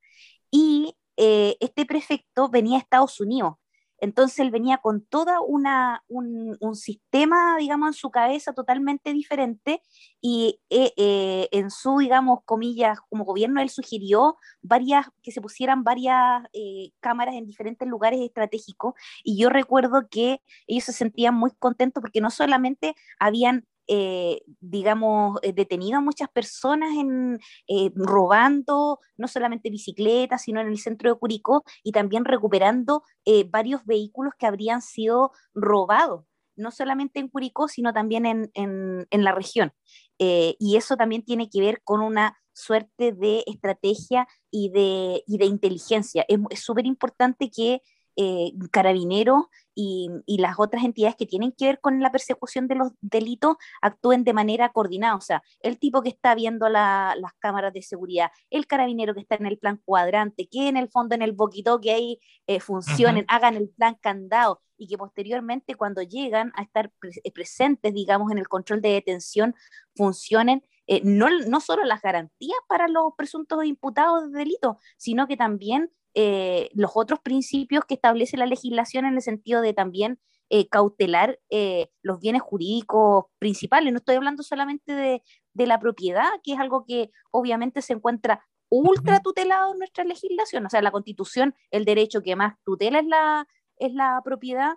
[0.50, 3.54] Y eh, este prefecto venía a Estados Unidos
[4.02, 5.64] entonces él venía con todo un,
[6.08, 9.80] un, sistema, digamos, en su cabeza totalmente diferente
[10.20, 15.84] y eh, eh, en su, digamos, comillas, como gobierno, él sugirió varias, que se pusieran
[15.84, 18.94] varias eh, cámaras en diferentes lugares estratégicos.
[19.22, 25.38] Y yo recuerdo que ellos se sentían muy contentos porque no solamente habían eh, digamos,
[25.42, 31.12] eh, detenido a muchas personas en, eh, robando no solamente bicicletas, sino en el centro
[31.12, 33.02] de Curicó y también recuperando
[33.50, 36.24] varios vehículos que habrían sido robados,
[36.56, 39.72] no solamente en Curicó, sino también en, en, la región.
[40.18, 45.44] y eso también tiene que ver con una suerte de estrategia y de, y de
[45.44, 46.24] inteligencia.
[46.28, 47.82] Es súper importante que
[48.16, 49.44] eh, carabineros
[49.74, 54.22] y, las otras entidades que tienen que ver con la persecución de los delitos actúen
[54.24, 55.14] de manera coordinada.
[55.16, 59.36] O sea, el tipo que está viendo las cámaras de seguridad, el carabinero que está
[59.36, 63.24] en el plan cuadrante, que en el fondo en el boquito que ahí eh, funcionen,
[63.28, 66.92] hagan el plan candado y que posteriormente cuando llegan a estar
[67.24, 69.54] eh, presentes, digamos, en el control de detención,
[69.96, 70.62] funcionen
[71.04, 76.68] no, no solo las garantías para los presuntos imputados de delito, sino que también eh,
[76.74, 80.18] los otros principios que establece la legislación en el sentido de también
[80.50, 83.92] eh, cautelar eh, los bienes jurídicos principales.
[83.92, 85.22] No estoy hablando solamente de,
[85.66, 90.66] la propiedad, que es algo que obviamente se encuentra ultra tutelado en nuestra legislación.
[90.66, 93.46] O sea, la constitución, el derecho que más tutela es la,
[93.78, 94.74] es la propiedad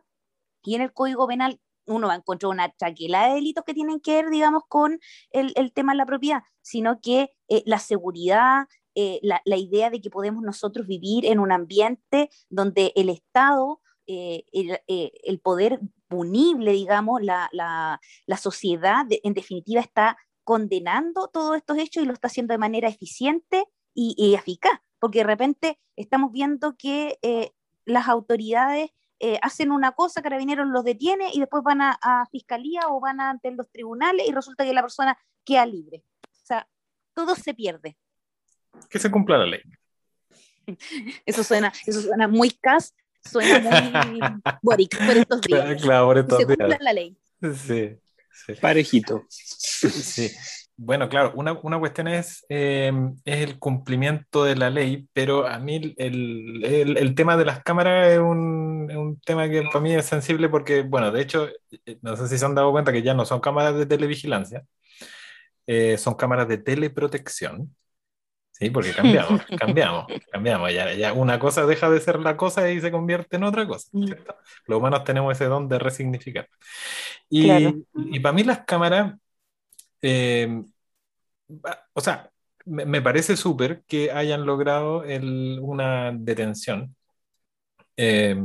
[0.63, 3.99] y en el Código Penal uno va a encontrar una chaquela de delitos que tienen
[3.99, 4.99] que ver, digamos, con
[5.31, 7.31] el, el tema de la propiedad, sino que
[7.65, 13.09] la seguridad, eh, la, idea de que podemos nosotros vivir en un ambiente donde el
[13.09, 17.99] Estado, eh, eh, el, poder punible, digamos, la,
[18.37, 23.65] sociedad, en definitiva, está condenando todos estos hechos y lo está haciendo de manera eficiente
[23.93, 27.19] y, eficaz, porque de repente estamos viendo que
[27.83, 28.91] las autoridades
[29.41, 33.51] hacen una cosa, Carabineros los detiene y después van a, a, fiscalía o van ante
[33.51, 36.05] los tribunales y resulta que la persona queda libre.
[36.27, 36.69] O sea,
[37.13, 37.97] todo se pierde
[38.89, 39.61] que se cumpla la ley.
[41.25, 44.19] Eso suena, eso suena muy cas, suena muy
[44.61, 45.81] boric por estos días.
[45.81, 47.15] Claro, por estos se cumpla la ley.
[47.41, 47.97] Sí,
[48.31, 48.53] sí.
[48.61, 49.25] Parejito.
[49.29, 50.31] Sí.
[50.77, 55.57] Bueno, claro, una, una cuestión es, em, es el cumplimiento de la ley, pero a
[55.57, 59.79] mí el, el, el tema de las cámaras es un, es un, tema que para
[59.79, 61.47] mí es sensible porque, bueno, de hecho,
[61.85, 64.65] eh, no sé si se han dado cuenta que ya no son cámaras de televigilancia,
[65.65, 67.73] eh, son cámaras de teleprotección.
[68.57, 70.73] Sí, porque cambiamos, cambiamos, cambiamos.
[70.73, 73.89] Ya, ya una cosa deja de ser la cosa y se convierte en otra cosa.
[73.91, 74.11] Mm.
[74.67, 76.47] Los humanos tenemos ese don de resignificar.
[77.29, 77.51] Y,
[77.93, 79.15] y para mí las cámaras,
[80.01, 80.63] eh,
[81.93, 82.29] o sea,
[82.65, 86.95] me, parece súper que hayan logrado el, una detención.
[87.97, 88.37] Eh,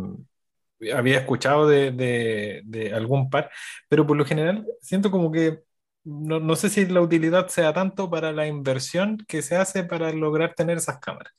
[0.92, 3.50] había escuchado de, de, de algún par,
[3.88, 5.62] pero por lo general siento como que
[6.04, 10.12] no, no, sé si la utilidad sea tanto para la inversión que se hace para
[10.12, 11.32] lograr tener esas cámaras.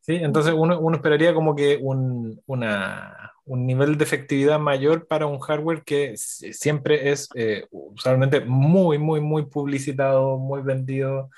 [0.00, 0.14] ¿sí?
[0.16, 5.38] Entonces uno, uno esperaría como que un, una, un, nivel de efectividad mayor para un
[5.40, 11.30] hardware que siempre es eh, usualmente muy, muy, muy publicitado, muy vendido.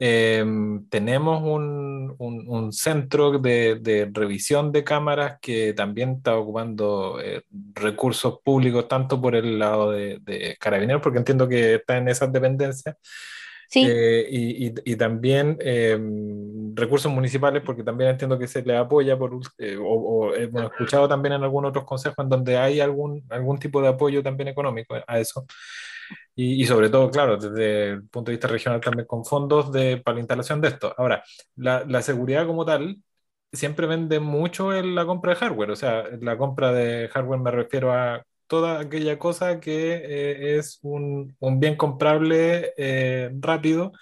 [0.00, 7.42] Em, tenemos un, un, centro de, de, revisión de cámaras que también está ocupando eh,
[7.74, 12.32] recursos públicos, tanto por el lado de, de, carabineros, porque entiendo que está en esas
[12.32, 12.96] dependencias,
[13.70, 13.86] Sí.
[13.86, 19.38] Eh, y, y, también em, recursos municipales, porque también entiendo que se le apoya, por,
[19.58, 23.58] eh, o, o hemos escuchado también en algunos otros consejos en donde hay algún, algún
[23.58, 25.44] tipo de apoyo también económico a eso.
[26.40, 29.96] Y, y, sobre todo, claro, desde el punto de vista regional también con fondos de,
[29.98, 30.94] para la instalación de esto.
[30.96, 31.24] Ahora,
[31.56, 33.02] la, la seguridad como tal
[33.52, 37.50] siempre vende mucho en la compra de hardware, o sea, la compra de hardware me
[37.50, 43.92] refiero a toda aquella cosa que eh, es un, un, bien comprable eh, rápido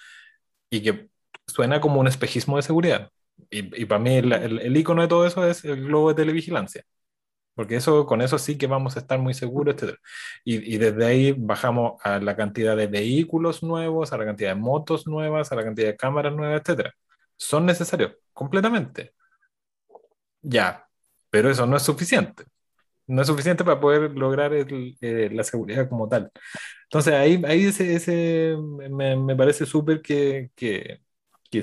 [0.70, 1.08] y que
[1.46, 3.10] suena como un espejismo de seguridad.
[3.50, 6.16] Y, y para mí el, el, el, icono de todo eso es el globo de
[6.16, 6.84] televigilancia.
[7.56, 10.00] Porque eso, con eso sí que vamos a estar muy seguros, etc.
[10.44, 14.56] Y, y desde ahí bajamos a la cantidad de vehículos nuevos, a la cantidad de
[14.62, 16.94] motos nuevas, a la cantidad de cámaras nuevas, etc.
[17.36, 19.14] Son necesarios, completamente.
[20.42, 20.88] Ya,
[21.30, 22.44] pero eso no es suficiente
[23.08, 26.30] no es suficiente para poder lograr eh, la seguridad como tal.
[26.84, 28.56] Entonces ahí, ahí ese, ese
[28.90, 31.02] me, me parece súper que, que,
[31.50, 31.62] que,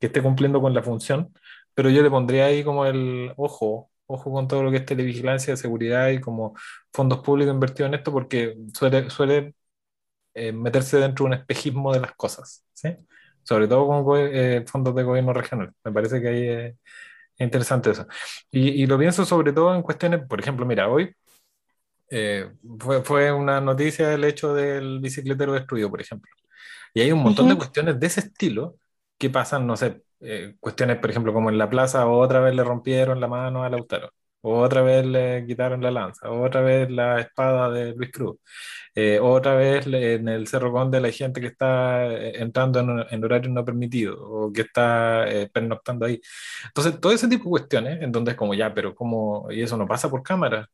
[0.00, 1.34] que esté cumpliendo con la función,
[1.74, 5.56] pero yo le pondría ahí como el ojo, ojo con todo lo que es televigilancia,
[5.56, 6.54] seguridad y como
[6.92, 9.54] fondos públicos invertidos en esto, porque suele, suele
[10.34, 12.96] eh, meterse dentro de un espejismo de las cosas, ¿sí?
[13.42, 15.72] Sobre todo con eh, fondos de gobierno regional.
[15.84, 16.48] Me parece que ahí...
[16.48, 16.76] Eh,
[17.38, 18.06] Interesante eso.
[18.50, 21.14] Y, y, lo pienso sobre todo en cuestiones, por ejemplo, mira, hoy
[22.10, 26.30] eh, fue, fue, una noticia el hecho del bicicletero destruido, por ejemplo.
[26.92, 27.52] Y hay un montón uh -huh.
[27.52, 28.76] de cuestiones de ese estilo
[29.18, 32.64] que pasan, no sé, eh, cuestiones, por ejemplo, como en la plaza, otra vez le
[32.64, 34.10] rompieron la mano a Lautaro,
[34.42, 38.36] otra vez le quitaron la lanza, otra vez la espada de Luis Cruz.
[38.96, 43.24] Eh, otra vez en el Cerro Conde la gente que está eh, entrando en, en
[43.24, 46.20] horario no permitido o que está eh, pernoctando ahí.
[46.66, 49.50] Entonces, todo ese tipo de cuestiones en donde es como ya, pero ¿cómo?
[49.50, 50.68] Y eso no pasa por cámara.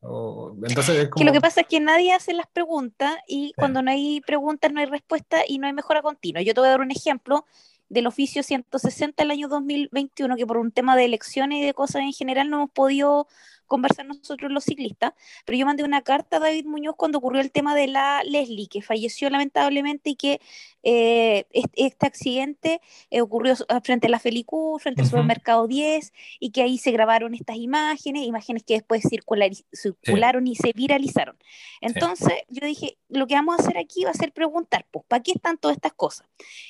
[0.00, 1.20] Entonces es como...
[1.20, 4.72] Que lo que pasa es que nadie hace las preguntas y cuando no hay preguntas
[4.72, 6.42] no hay respuesta y no hay mejora continua.
[6.42, 7.44] Yo te voy a dar un ejemplo
[7.88, 12.02] del oficio 160 del año 2021, que por un tema de elecciones y de cosas
[12.02, 13.28] en general no hemos podido
[13.66, 15.12] conversar nosotros los ciclistas,
[15.44, 18.68] pero yo mandé una carta a David Muñoz cuando ocurrió el tema de la Leslie,
[18.68, 20.40] que falleció lamentablemente y que
[20.82, 25.10] eh, este, accidente eh, ocurrió frente a la Felicú, frente al uh -huh.
[25.10, 30.52] supermercado 10, y que ahí se grabaron estas imágenes, imágenes que después circular, circularon sí.
[30.52, 31.36] y se viralizaron.
[31.80, 32.54] Entonces sí.
[32.60, 35.32] yo dije, lo que vamos a hacer aquí va a ser preguntar, pues, ¿para qué
[35.32, 36.26] están todas estas cosas?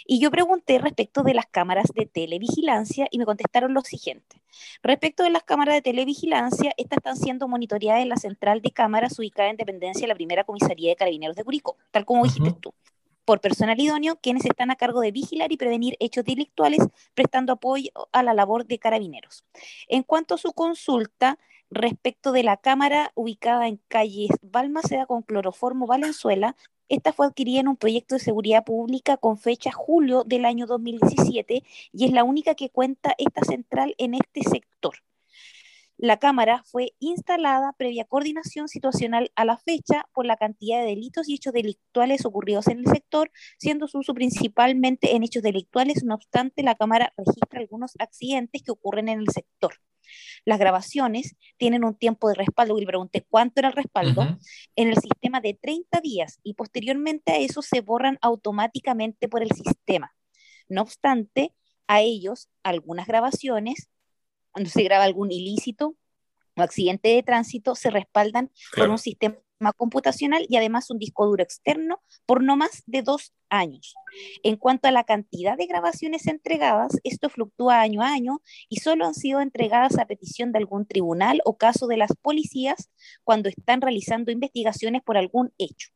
[0.07, 4.41] Y yo pregunté respecto de las cámaras de televigilancia y me contestaron lo siguiente.
[4.83, 9.19] Respecto de las cámaras de televigilancia, estas están siendo monitoreadas en la central de cámaras
[9.19, 12.33] ubicada en dependencia de la primera comisaría de carabineros de Curicó, tal como uh -huh.
[12.33, 12.73] dijiste tú,
[13.25, 16.79] por personal idóneo, quienes están a cargo de vigilar y prevenir hechos delictuales,
[17.15, 19.45] prestando apoyo a la labor de carabineros.
[19.89, 21.39] En cuanto a su consulta,
[21.71, 26.55] respecto de la cámara ubicada en calles Balmaceda con cloroformo Valenzuela,
[26.89, 31.65] esta fue adquirida en un proyecto de seguridad pública con fecha julio del año 2017
[31.93, 34.95] y es la única que cuenta esta central en este sector.
[35.99, 41.27] La Cámara fue instalada previa coordinación situacional a la fecha por la cantidad de delitos
[41.29, 46.05] y hechos delictuales ocurridos en el sector, siendo su uso principalmente en hechos delictuales.
[46.05, 49.75] No obstante, la Cámara registra algunos accidentes que ocurren en el sector.
[50.45, 54.25] Las grabaciones tienen un tiempo de respaldo, y le pregunté cuánto era el respaldo, uh
[54.25, 54.39] -huh.
[54.77, 59.51] en el sistema de 30 días y posteriormente a eso se borran automáticamente por el
[59.51, 60.15] sistema.
[60.69, 61.55] No obstante,
[61.89, 63.89] a ellos algunas grabaciones
[64.57, 65.97] cuando se graba algún ilícito
[66.57, 68.87] o accidente de tránsito, se respaldan claro.
[68.87, 69.37] por un sistema
[69.77, 73.95] computacional y además un disco duro externo por no más de dos años.
[74.43, 78.41] En cuanto a la cantidad de grabaciones entregadas, esto fluctúa año a año
[78.71, 82.89] y solo han sido entregadas a petición de algún tribunal o caso de las policías
[83.25, 85.91] cuando están realizando investigaciones por algún hecho.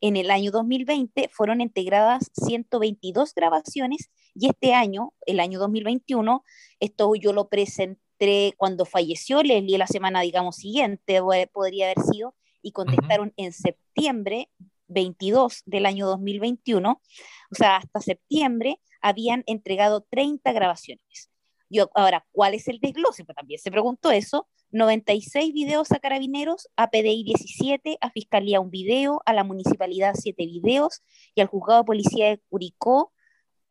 [0.00, 6.44] En el año 2020 fueron integradas 122 grabaciones y este año, el año 2021,
[6.80, 11.20] esto yo lo presenté cuando falleció Leslie la semana, digamos, siguiente,
[11.52, 13.44] podría haber sido, y contestaron uh -huh.
[13.44, 14.48] en septiembre
[14.86, 21.30] 22 del año 2021, o sea, hasta septiembre habían entregado 30 grabaciones.
[21.68, 23.24] Yo, ahora, ¿cuál es el desglose?
[23.24, 24.46] Pues también se preguntó eso.
[24.72, 30.46] 96 videos a carabineros, a PDI 17, a Fiscalía un video, a la Municipalidad 7
[30.46, 31.02] videos
[31.34, 33.12] y al Juzgado de Policía de Curicó,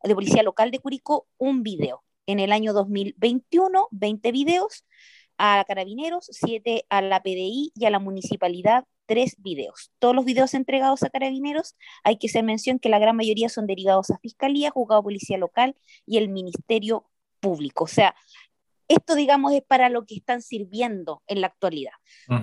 [0.04, 2.04] de Policía Local de Curicó, un video.
[2.26, 4.84] En el año 2021, 20 videos,
[5.38, 9.90] a Carabineros, 7 a la PDI y a la Municipalidad, 3 videos.
[9.98, 13.66] Todos los videos entregados a Carabineros, hay que hacer mención que la gran mayoría son
[13.66, 15.74] derivados a Fiscalía, Juzgado de Policía Local
[16.06, 17.10] y el Ministerio
[17.40, 17.84] Público.
[17.84, 18.14] O sea,
[18.92, 21.92] esto, digamos, es para lo que están sirviendo en la actualidad.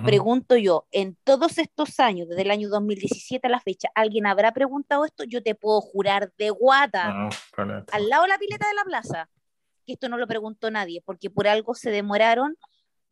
[0.04, 4.52] Pregunto yo, en todos estos años, desde el año 2017 a la fecha, ¿alguien habrá
[4.52, 5.24] preguntado esto?
[5.24, 7.28] Yo te puedo jurar de guata,
[7.92, 9.30] al lado de la pileta de la plaza,
[9.86, 12.56] que esto no lo preguntó nadie, porque por algo se demoraron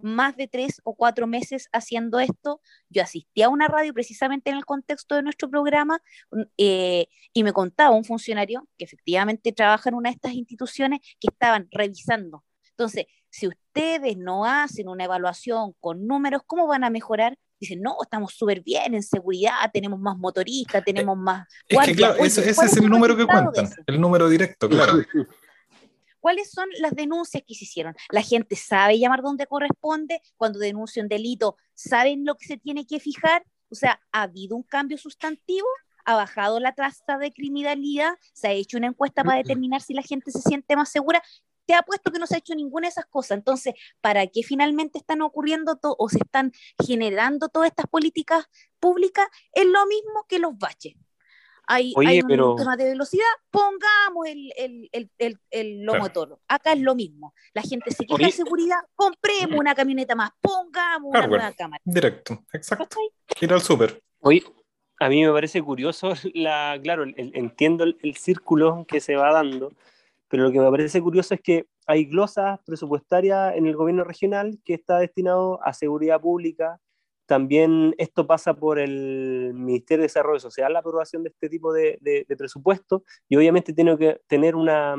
[0.00, 2.60] más de tres o cuatro meses haciendo esto.
[2.88, 6.00] Yo asistí a una radio precisamente en el contexto de nuestro programa
[6.56, 11.28] eh, y me contaba un funcionario que efectivamente trabaja en una de estas instituciones que
[11.30, 12.44] estaban revisando.
[12.70, 17.36] Entonces, si ustedes no hacen una evaluación con números, ¿cómo van a mejorar?
[17.60, 21.46] Dicen, no, estamos súper bien en seguridad, tenemos más motoristas, tenemos más...
[21.66, 24.94] Es que claro, ese, es el número que cuentan, el número directo, claro.
[26.20, 27.94] ¿Cuáles son las denuncias que se hicieron?
[28.10, 32.86] La gente sabe llamar donde corresponde, cuando denuncia un delito, saben lo que se tiene
[32.86, 35.66] que fijar, o sea, ha habido un cambio sustantivo,
[36.04, 40.02] ha bajado la tasa de criminalidad, se ha hecho una encuesta para determinar si la
[40.02, 41.22] gente se siente más segura.
[41.68, 43.38] Te apuesto que no se ha hecho ninguna de esas cosas.
[43.38, 46.50] Entonces, ¿para qué finalmente están ocurriendo o se están
[46.84, 48.46] generando todas estas políticas
[48.80, 49.28] públicas?
[49.52, 50.96] Es lo mismo que los baches
[51.68, 56.40] hay, un tema de velocidad, pongamos el, el, el, el motor.
[56.48, 57.34] Acá es lo mismo.
[57.52, 61.82] La gente se queja de seguridad, compremos una camioneta más, pongamos una nueva cámara.
[61.84, 62.98] Directo, exacto.
[63.40, 64.02] Ir al súper.
[64.20, 64.42] Oye,
[64.98, 69.72] a mí me parece curioso, la, claro, entiendo el, círculo que se va dando,
[70.28, 74.58] pero lo que me parece curioso es que hay glosas presupuestarias en el gobierno regional
[74.64, 76.80] que está destinado a seguridad pública,
[77.28, 81.98] también esto pasa por el Ministerio de Desarrollo Social, la aprobación de este tipo de,
[82.00, 84.94] de, presupuesto, y obviamente tiene que tener una,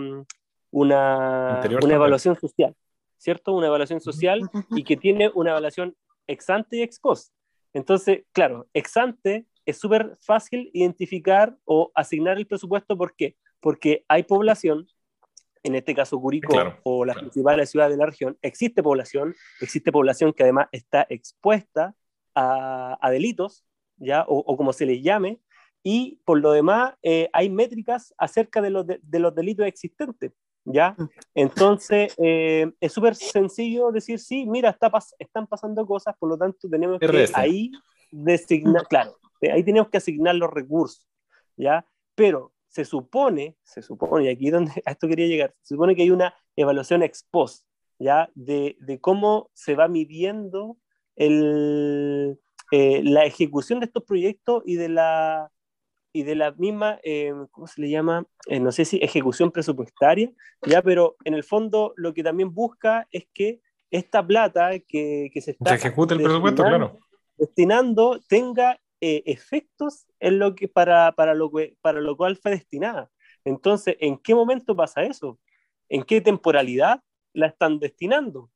[0.70, 2.76] una, una evaluación social,
[3.18, 3.54] ¿cierto?
[3.54, 5.96] Una evaluación social y que tiene una evaluación
[6.28, 7.34] ex ante y ex post.
[7.74, 13.38] Entonces, claro, ex ante es súper fácil identificar o asignar el presupuesto, ¿por qué?
[13.60, 14.88] Porque hay población,
[15.64, 20.34] en este caso Curicó o las principales ciudades de la región, existe población, existe población
[20.34, 21.96] que además está expuesta
[22.36, 23.66] a, delitos,
[23.98, 24.24] ¿ya?
[24.28, 25.42] O, como se les llame,
[25.84, 30.32] y por lo demás eh, hay métricas acerca de los, de, los delitos existentes,
[30.64, 30.96] ¿ya?
[30.98, 31.10] Mm.
[31.36, 36.70] Entonces eh, es súper sencillo decir, sí, mira, está están pasando cosas, por lo tanto
[36.70, 37.72] tenemos que ahí
[38.12, 39.18] designar, claro,
[39.52, 41.06] ahí tenemos que asignar los recursos,
[41.58, 41.86] ¿ya?
[42.16, 46.04] Pero se supone, se supone, y aquí donde a esto quería llegar, se supone que
[46.04, 47.66] hay una evaluación ex post,
[48.00, 48.30] ¿ya?
[48.36, 50.78] De, de cómo se va midiendo
[51.16, 52.40] el,
[52.72, 55.52] eh, la ejecución de estos proyectos y de la,
[56.14, 58.26] y de la misma, eh, ¿cómo se le llama?
[58.48, 60.32] Eh, no sé si ejecución presupuestaria,
[60.66, 65.42] ya, pero en el fondo lo que también busca es que esta plata que, que
[65.42, 67.00] se está ejecute el presupuesto, claro.
[67.38, 73.10] destinando tenga efectos en lo que, para, para, lo que, para lo cual fue destinada.
[73.46, 75.40] Entonces, ¿en qué momento pasa eso?
[75.90, 77.02] ¿En qué temporalidad
[77.34, 78.50] la están destinando?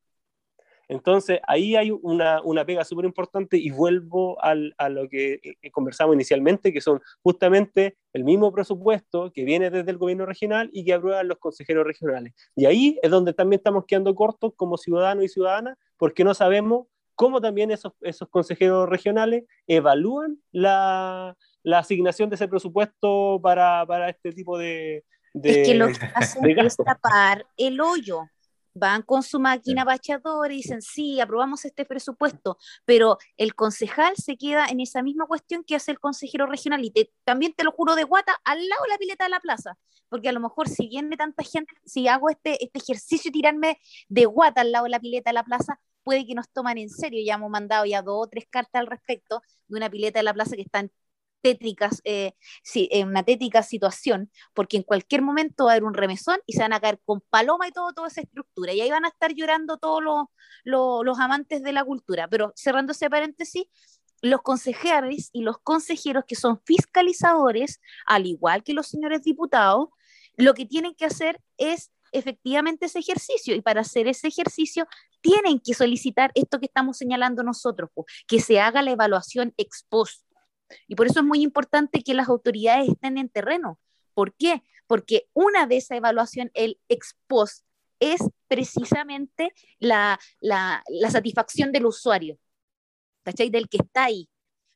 [0.90, 5.72] Entonces, ahí hay una, una pega súper importante y vuelvo al, a lo que eh,
[5.72, 10.86] conversamos inicialmente, que son justamente el mismo presupuesto que viene desde el gobierno regional y
[10.86, 12.34] que aprueban los consejeros regionales.
[12.56, 16.88] Y ahí es donde también estamos quedando cortos como ciudadanos y ciudadanas, porque no sabemos
[17.16, 24.10] cómo también esos, esos consejeros regionales evalúan la, la asignación de ese presupuesto para, para
[24.10, 28.30] este tipo de, de, es que lo que hacen es tapar el hoyo.
[28.76, 34.36] Van con su máquina bachadora y dicen, sí, aprobamos este presupuesto, pero el concejal se
[34.36, 36.92] queda en esa misma cuestión que hace el consejero regional y
[37.24, 39.78] también te lo juro de guata al lado de la pileta de la plaza,
[40.10, 43.78] porque a lo mejor si viene tanta gente, si hago este, este ejercicio y tirarme
[44.10, 46.90] de guata al lado de la pileta de la plaza, puede que nos toman en
[46.90, 50.24] serio, ya hemos mandado ya dos o tres cartas al respecto de una pileta de
[50.24, 50.92] la plaza que está en
[51.44, 52.34] tétricas, eh,
[52.74, 56.62] en una tétrica situación, porque en cualquier momento va a haber un remesón y se
[56.62, 58.74] van a caer con paloma y todo, toda esa estructura.
[58.74, 60.26] Y ahí van a estar llorando todos los,
[60.64, 62.28] los, amantes de la cultura.
[62.30, 63.66] Pero cerrando ese paréntesis,
[64.22, 69.90] los consejeros y los consejeros que son fiscalizadores, al igual que los señores diputados,
[70.38, 74.88] lo que tienen que hacer es efectivamente ese ejercicio y para hacer ese ejercicio
[75.24, 77.90] tienen que solicitar esto que estamos señalando nosotros,
[78.28, 80.24] que se haga la evaluación ex post,
[80.88, 83.80] y por eso es muy importante que las autoridades estén en terreno.
[84.14, 84.64] ¿Por qué?
[84.86, 87.66] Porque una de esa evaluación, el ex post,
[88.00, 92.38] es precisamente la, la, la satisfacción del usuario,
[93.24, 93.50] ¿cachai?
[93.50, 94.30] Del que está ahí.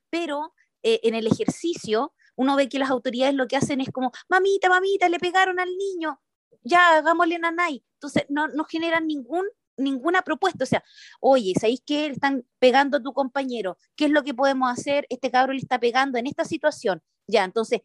[0.09, 4.11] Pero eh, en el ejercicio, uno ve que las autoridades lo que hacen es como,
[4.29, 6.21] mamita, mamita, le pegaron al niño,
[6.63, 7.83] ya hagámosle nanay.
[7.95, 9.45] Entonces, no, no generan ningún
[9.77, 10.63] ninguna propuesta.
[10.63, 10.83] O sea,
[11.19, 13.77] oye, ¿sabéis que están pegando a tu compañero?
[13.95, 15.05] ¿Qué es lo que podemos hacer?
[15.09, 17.01] Este cabro le está pegando en esta situación.
[17.27, 17.81] Ya, entonces,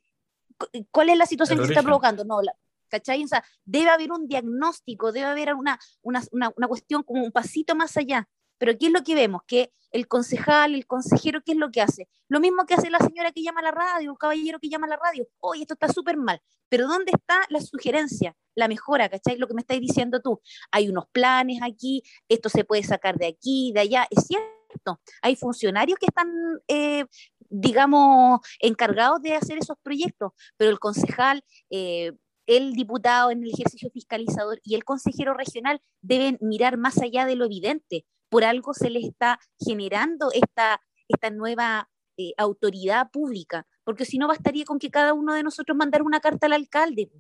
[0.91, 2.25] ¿cuál es la situación que se está provocando?
[2.25, 2.41] No,
[2.89, 3.25] ¿cachai?
[3.25, 7.33] O sea, debe haber un diagnóstico, debe haber una, una, una, una cuestión como un
[7.33, 8.29] pasito más allá.
[8.63, 9.43] Pero ¿qué es lo que vemos?
[9.45, 12.09] Que el concejal, el consejero, ¿qué es lo que hace?
[12.29, 14.87] Lo mismo que hace la señora que llama a la radio, un caballero que llama
[14.87, 15.27] a la radio.
[15.41, 16.41] Oye, esto está súper mal.
[16.69, 19.09] Pero ¿dónde está la sugerencia, la mejora?
[19.09, 19.37] ¿Cachai?
[19.37, 20.41] Lo que me estás diciendo tú.
[20.71, 24.07] Hay unos planes aquí, esto se puede sacar de aquí, de allá.
[24.11, 26.29] Es cierto, hay funcionarios que están,
[26.69, 27.07] eh,
[27.51, 31.43] digamos, encargados de hacer esos proyectos, pero el concejal...
[31.69, 32.13] Eh,
[32.49, 37.37] el diputado en el ejercicio fiscalizador y el consejero regional deben mirar más allá de
[37.37, 44.07] lo evidente, por algo se les está generando esta, esta nueva eh, autoridad pública, porque
[44.07, 47.11] si no bastaría con que cada uno de nosotros mandara una carta al alcalde,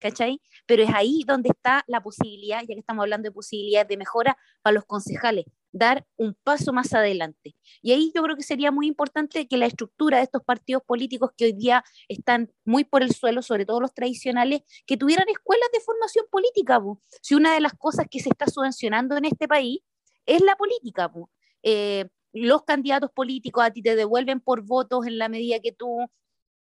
[0.00, 0.40] ¿cachai?
[0.64, 4.38] Pero es ahí donde está la posibilidad, ya que estamos hablando de posibilidades de mejora
[4.62, 7.54] para los concejales, dar un paso más adelante.
[7.82, 11.32] Y ahí yo creo que sería muy importante que la estructura de estos partidos políticos
[11.36, 15.68] que hoy día están muy por el suelo, sobre todo los tradicionales, que tuvieran escuelas
[15.74, 16.80] de formación política.
[17.20, 19.80] Si una de las cosas que se está subvencionando en este país
[20.26, 21.10] es la política.
[21.62, 26.06] Eh, los candidatos políticos a ti te devuelven por votos en la medida que tú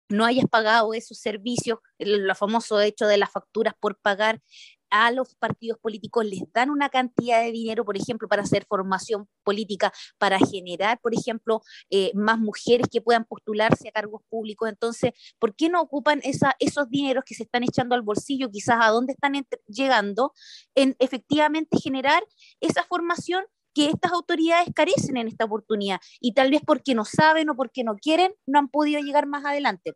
[0.08, 4.42] no hayas pagado esos servicios, el, famoso hecho de las facturas por pagar
[4.90, 9.28] a los partidos políticos les dan una cantidad de dinero, por ejemplo, para hacer formación
[9.44, 14.68] política, para generar, por ejemplo, eh, más mujeres que puedan postularse a cargos públicos.
[14.68, 18.90] Entonces, ¿por qué no ocupan esos dineros que se están echando al bolsillo, quizás a
[18.90, 19.32] dónde están
[19.66, 20.32] llegando,
[20.74, 22.22] en efectivamente generar
[22.60, 27.50] esa formación que estas autoridades carecen en esta oportunidad y tal vez porque no saben
[27.50, 29.94] o porque no quieren, no han podido llegar más adelante.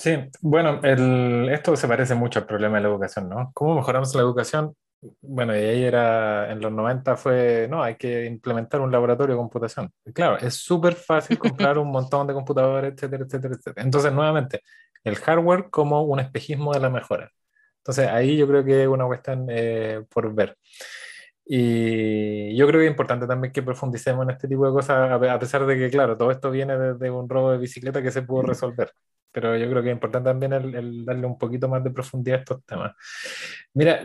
[0.00, 3.50] Sí, bueno, el, esto se parece mucho al problema de la educación, ¿no?
[3.52, 4.74] ¿Cómo mejoramos la educación?
[5.20, 9.38] Bueno, y ahí era, en los 90 fue, no, hay que implementar un laboratorio de
[9.40, 9.92] computación.
[10.14, 13.84] Claro, es súper fácil comprar un montón de computadores, etcétera, etcétera, etcétera.
[13.84, 14.62] Entonces, nuevamente,
[15.04, 17.30] el hardware como un espejismo de la mejora.
[17.80, 20.56] Entonces, ahí yo creo que es una cuestión eh, por ver.
[21.44, 25.38] Y yo creo que es importante también que profundicemos en este tipo de cosas, a
[25.38, 28.42] pesar de que, claro, todo esto viene desde un robo de bicicleta que se pudo
[28.42, 28.92] resolver.
[29.32, 32.40] Pero yo creo que es importante también el, darle un poquito más de profundidad a
[32.40, 32.92] estos temas.
[33.74, 34.02] Mira,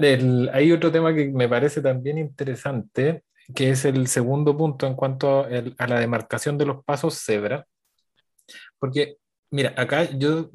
[0.54, 3.24] hay otro tema que me parece también interesante,
[3.54, 5.46] que es el segundo punto en cuanto
[5.78, 7.66] a la demarcación de los pasos cebra.
[8.78, 9.18] Porque,
[9.50, 10.52] mira, acá yo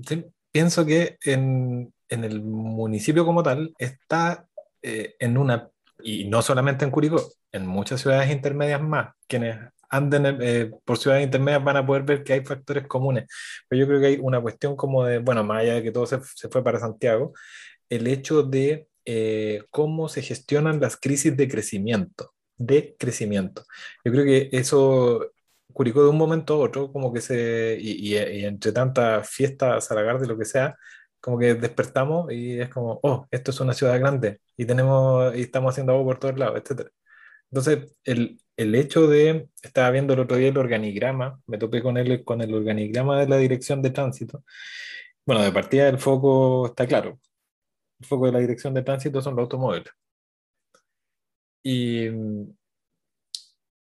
[0.52, 4.46] pienso que en, en, el municipio como tal está
[4.82, 5.70] eh, en una
[6.02, 9.58] y no solamente en Curicó, en muchas ciudades intermedias más, quienes
[9.91, 13.26] anden eh, por ciudades intermedias van a poder ver que hay factores comunes.
[13.68, 16.07] Pero yo creo que hay una cuestión como de, bueno, más allá de que todo
[16.07, 17.32] se, se fue para Santiago,
[17.88, 23.64] el hecho de eh, cómo se gestionan las crisis de crecimiento, de crecimiento.
[24.05, 25.32] Yo creo que eso,
[25.72, 30.26] Curicó de un momento a otro, como que se, y, y, entre tantas fiestas, de
[30.26, 30.76] lo que sea,
[31.20, 35.43] como que despertamos y es como, oh, esto es una ciudad grande y tenemos y
[35.43, 36.88] estamos haciendo algo por todos lados, etc.
[37.51, 41.96] Entonces, el, el hecho de, estaba viendo el otro día el organigrama, me topé con
[41.96, 44.44] él con el organigrama de la dirección de tránsito.
[45.24, 47.18] Bueno, de partida el foco está claro.
[48.01, 49.90] El foco de la dirección de tránsito son los automóviles.
[51.62, 52.09] Y,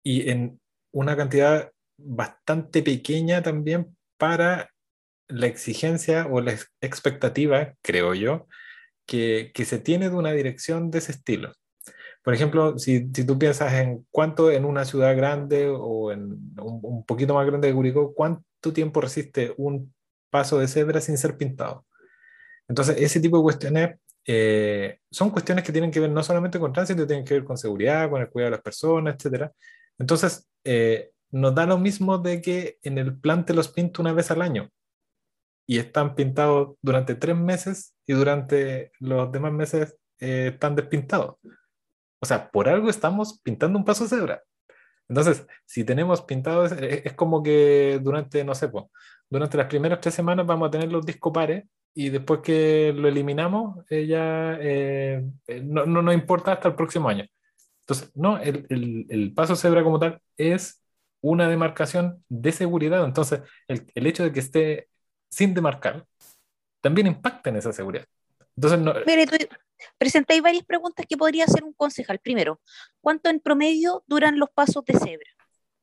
[0.03, 0.60] y en
[0.91, 4.70] una cantidad bastante pequeña también para
[5.28, 8.47] la exigencia o la expectativa, creo yo,
[9.07, 11.53] que, que, se tiene de una dirección de ese estilo.
[12.30, 16.80] Por ejemplo, si, si, tú piensas en cuánto en una ciudad grande o en un,
[16.84, 19.91] un, poquito más grande de Curicó, cuánto tiempo resiste un
[20.30, 21.88] paso de cebra sin ser pintado.
[22.67, 23.95] Entonces, ese tipo de cuestiones
[24.27, 27.57] eh, son cuestiones que tienen que ver no solamente con tránsito, tienen que ver con
[27.57, 29.49] seguridad, con el cuidado de las personas, etc.
[29.97, 34.13] Entonces, eh, nos da lo mismo de que en el plan te los pinto una
[34.13, 34.69] vez al año
[35.65, 41.38] y están pintados durante tres meses y durante los demás meses eh, están despintados.
[42.20, 44.43] O sea, por algo estamos pintando un paso cebra.
[45.07, 48.86] Entonces, si tenemos pintados, es, como que durante, no sé, pues,
[49.30, 51.65] durante las primeras tres semanas vamos a tener los discos pares
[51.95, 55.26] y después que lo eliminamos, eh, ya eh,
[55.63, 57.26] no, no, nos importa hasta el próximo año.
[57.82, 60.84] Entonces, no, el, el, el, paso cebra como tal es
[61.22, 63.03] una demarcación de seguridad.
[63.03, 64.89] Entonces, el, el hecho de que esté
[65.30, 66.05] sin demarcar,
[66.82, 68.05] también impacta en esa seguridad.
[68.55, 69.38] Entonces, no, Mire, tú
[69.97, 72.19] presentáis varias preguntas que podría hacer un concejal.
[72.19, 72.59] Primero,
[73.01, 75.30] ¿cuánto en promedio duran los pasos de cebra?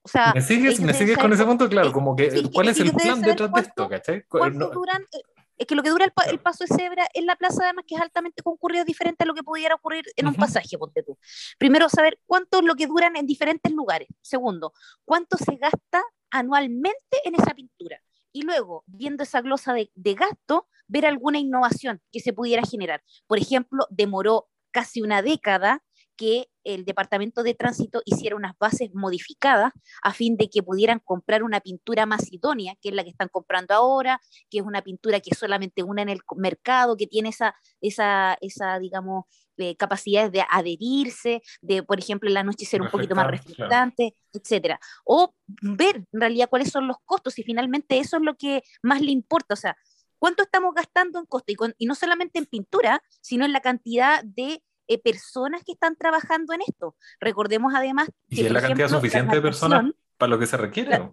[0.03, 1.69] O sea, ¿Me sigues, ¿me sigues con ese punto?
[1.69, 3.89] Claro, como que, sí, ¿cuál es, es el plan detrás de esto?
[3.89, 4.23] ¿cachai?
[4.29, 5.03] ¿Cuánto no, duran?
[5.03, 5.21] Eh,
[5.59, 7.71] es que lo que dura el, pa el, paso de cebra en la plaza de
[7.71, 10.33] armas, que es altamente concurrido, es diferente a lo que pudiera ocurrir en uh -huh.
[10.35, 11.19] un pasaje, ponte tú.
[11.59, 14.09] Primero, saber cuánto es lo que duran en diferentes lugares.
[14.21, 14.73] Segundo,
[15.05, 18.01] cuánto se gasta anualmente en esa pintura
[18.37, 23.03] y luego, viendo esa glosa de, gasto, ver alguna innovación que se pudiera generar.
[23.27, 25.83] Por ejemplo, demoró casi una década
[26.17, 31.43] que el Departamento de Tránsito hiciera unas bases modificadas a fin de que pudieran comprar
[31.43, 35.21] una pintura más idónea, que es la que están comprando ahora, que es una pintura
[35.21, 39.25] que es solamente una en el mercado, que tiene esa, esa, esa digamos,
[39.59, 44.15] eh, capacidad de adherirse, de, por ejemplo, en la noche ser un poquito más reflectante,
[44.33, 44.81] etcétera.
[45.05, 49.01] O ver en realidad cuáles son los costos y finalmente eso es lo que más
[49.01, 49.77] le importa, o sea,
[50.19, 54.23] cuánto estamos gastando en costo y, y no solamente en pintura, sino en la cantidad
[54.25, 56.97] de eh, personas que están trabajando en esto.
[57.21, 58.43] Recordemos además que...
[58.43, 61.11] ¿Y es la cantidad suficiente de personas para lo que se requiere?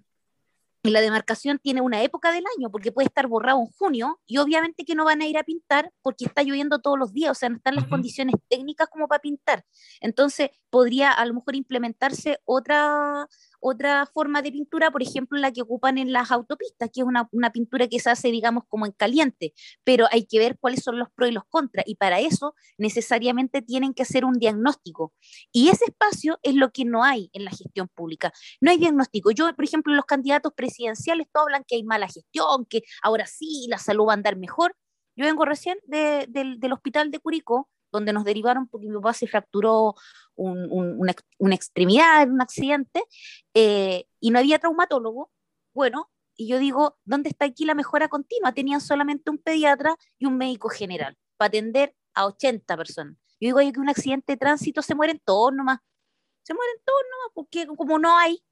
[0.85, 4.37] y la demarcación tiene una época del año, porque puede estar borrado en junio, y
[4.37, 7.35] obviamente que no van a ir a pintar porque está lloviendo todos los días, o
[7.35, 9.63] sea, no están las condiciones técnicas como para pintar.
[10.01, 13.29] Entonces, podría a lo mejor implementarse otra,
[13.63, 17.51] otra forma de pintura, por ejemplo, la que ocupan en las autopistas, que es una,
[17.51, 19.53] pintura que se hace, digamos, como en caliente,
[19.85, 23.61] pero hay que ver cuáles son los pros y los contras, y para eso necesariamente
[23.61, 25.13] tienen que hacer un diagnóstico.
[25.53, 28.33] Y ese espacio es lo que no hay en la gestión pública.
[28.59, 29.31] No hay diagnóstico.
[29.31, 33.67] Yo, por ejemplo, los candidatos presidenciales, todos hablan que hay mala gestión, que ahora sí
[33.69, 34.75] la salud va a andar mejor.
[35.15, 39.95] Yo vengo recién del hospital de Curicó, donde nos derivaron porque mi papá se fracturó
[40.35, 41.13] una,
[41.53, 43.03] extremidad en un accidente
[43.53, 45.31] eh, y no había traumatólogo.
[45.73, 48.51] Bueno, y yo digo, ¿dónde está aquí la mejora continua?
[48.51, 53.15] Tenían solamente un pediatra y un médico general para atender a 80 personas.
[53.39, 55.79] Yo digo, hay que un accidente de tránsito se mueren todos nomás.
[56.41, 58.43] Se mueren todos nomás porque como no hay.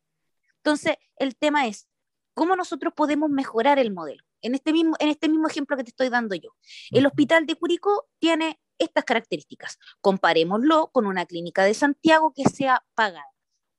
[0.57, 1.87] Entonces, el tema es,
[2.35, 4.23] ¿cómo nosotros podemos mejorar el modelo?
[4.41, 6.55] En este mismo, en este mismo ejemplo que te estoy dando yo.
[6.91, 9.77] El hospital de Curicó tiene estas características.
[10.01, 13.25] Comparémoslo con una clínica de Santiago que sea pagada.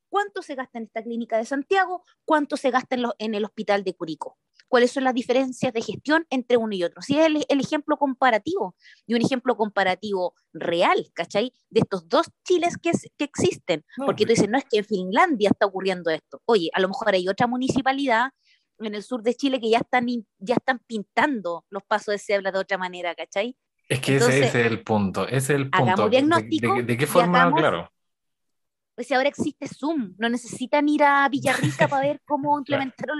[0.09, 2.05] ¿Cuánto se gasta en esta clínica de Santiago?
[2.27, 4.37] ¿Cuánto se gasta en, el hospital de Curicó?
[4.69, 7.01] ¿Cuáles son las diferencias de gestión entre uno y otro?
[7.01, 8.77] Si es el, ejemplo comparativo
[9.07, 11.55] y un ejemplo comparativo real, ¿cachai?
[11.71, 13.87] De estos dos Chiles que, que existen.
[14.05, 16.43] Porque tú dices, no es que en Finlandia está ocurriendo esto.
[16.45, 18.33] Oye, a lo mejor hay otra municipalidad
[18.79, 20.07] en el sur de Chile que ya están,
[20.39, 23.57] ya están pintando los pasos de cebra de otra manera, ¿cachai?
[23.93, 26.09] Es que ese, es el punto, ese es el punto.
[26.09, 27.93] De, qué forma, claro?
[28.95, 33.19] Pues si ahora existe Zoom, no necesitan ir a Villarrica para ver cómo implementaron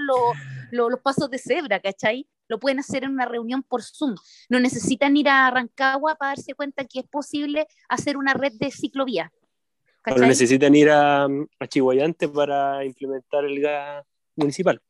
[0.71, 2.27] los pasos de cebra, ¿cachai?
[2.47, 4.15] Lo pueden hacer en una reunión por Zoom.
[4.49, 8.71] No necesitan ir a Rancagua para darse cuenta que es posible hacer una red de
[8.71, 9.31] ciclovía.
[10.07, 14.03] No necesitan ir a, a Chihuayante para implementar el gas
[14.35, 14.81] municipal.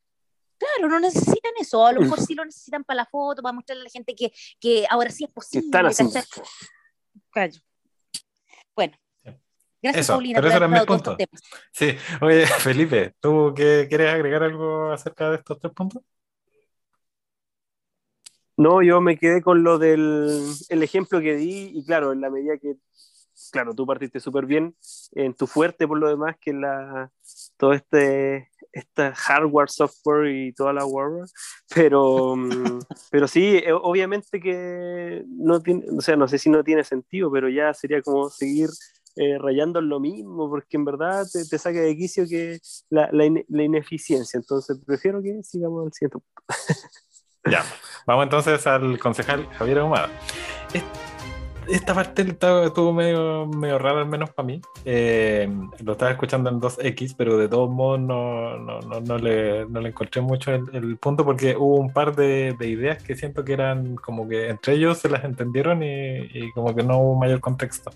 [0.64, 3.82] Claro, no necesitan eso, a lo mejor sí lo necesitan para la foto, para mostrarle
[3.82, 5.66] a la gente que, que ahora sí es posible.
[5.66, 6.20] Están haciendo.
[8.76, 8.94] Bueno,
[9.82, 10.38] Gracias, eso, Paulina.
[10.38, 11.18] Pero eso era mi punto.
[11.74, 16.02] Sí, oye, Felipe, ¿tú qué, quieres agregar algo acerca de estos tres puntos?
[18.56, 22.30] No, yo me quedé con lo del el ejemplo que di y claro, en la
[22.30, 22.76] medida que,
[23.52, 24.74] claro, tú partiste súper bien
[25.12, 27.12] en tu fuerte por lo demás, que la,
[27.58, 31.30] todo este esta hardware, software y toda la hardware,
[31.74, 32.80] pero, mm,
[33.12, 37.32] pero sí, eh, obviamente que no tiene, o sea, no sé si no tiene sentido,
[37.32, 38.70] pero ya sería como seguir
[39.16, 42.60] eh, rayando en lo mismo, porque en verdad te, te saca de quicio que
[42.90, 43.26] la, la,
[43.64, 46.44] ineficiencia, entonces prefiero que sigamos al siguiente punto.
[47.52, 47.64] ya,
[48.08, 50.10] vamos entonces al concejal Javier Ahumada
[51.68, 54.62] esta parte estuvo medio, medio rara, al menos para mí.
[54.86, 55.50] Eh,
[55.84, 59.90] lo estaba escuchando en 2X, pero de todos modos no, no, no, no le, le,
[59.90, 63.96] encontré mucho el, punto porque hubo un par de, de, ideas que siento que eran
[63.96, 67.92] como que entre ellos se las entendieron y, y, como que no hubo mayor contexto.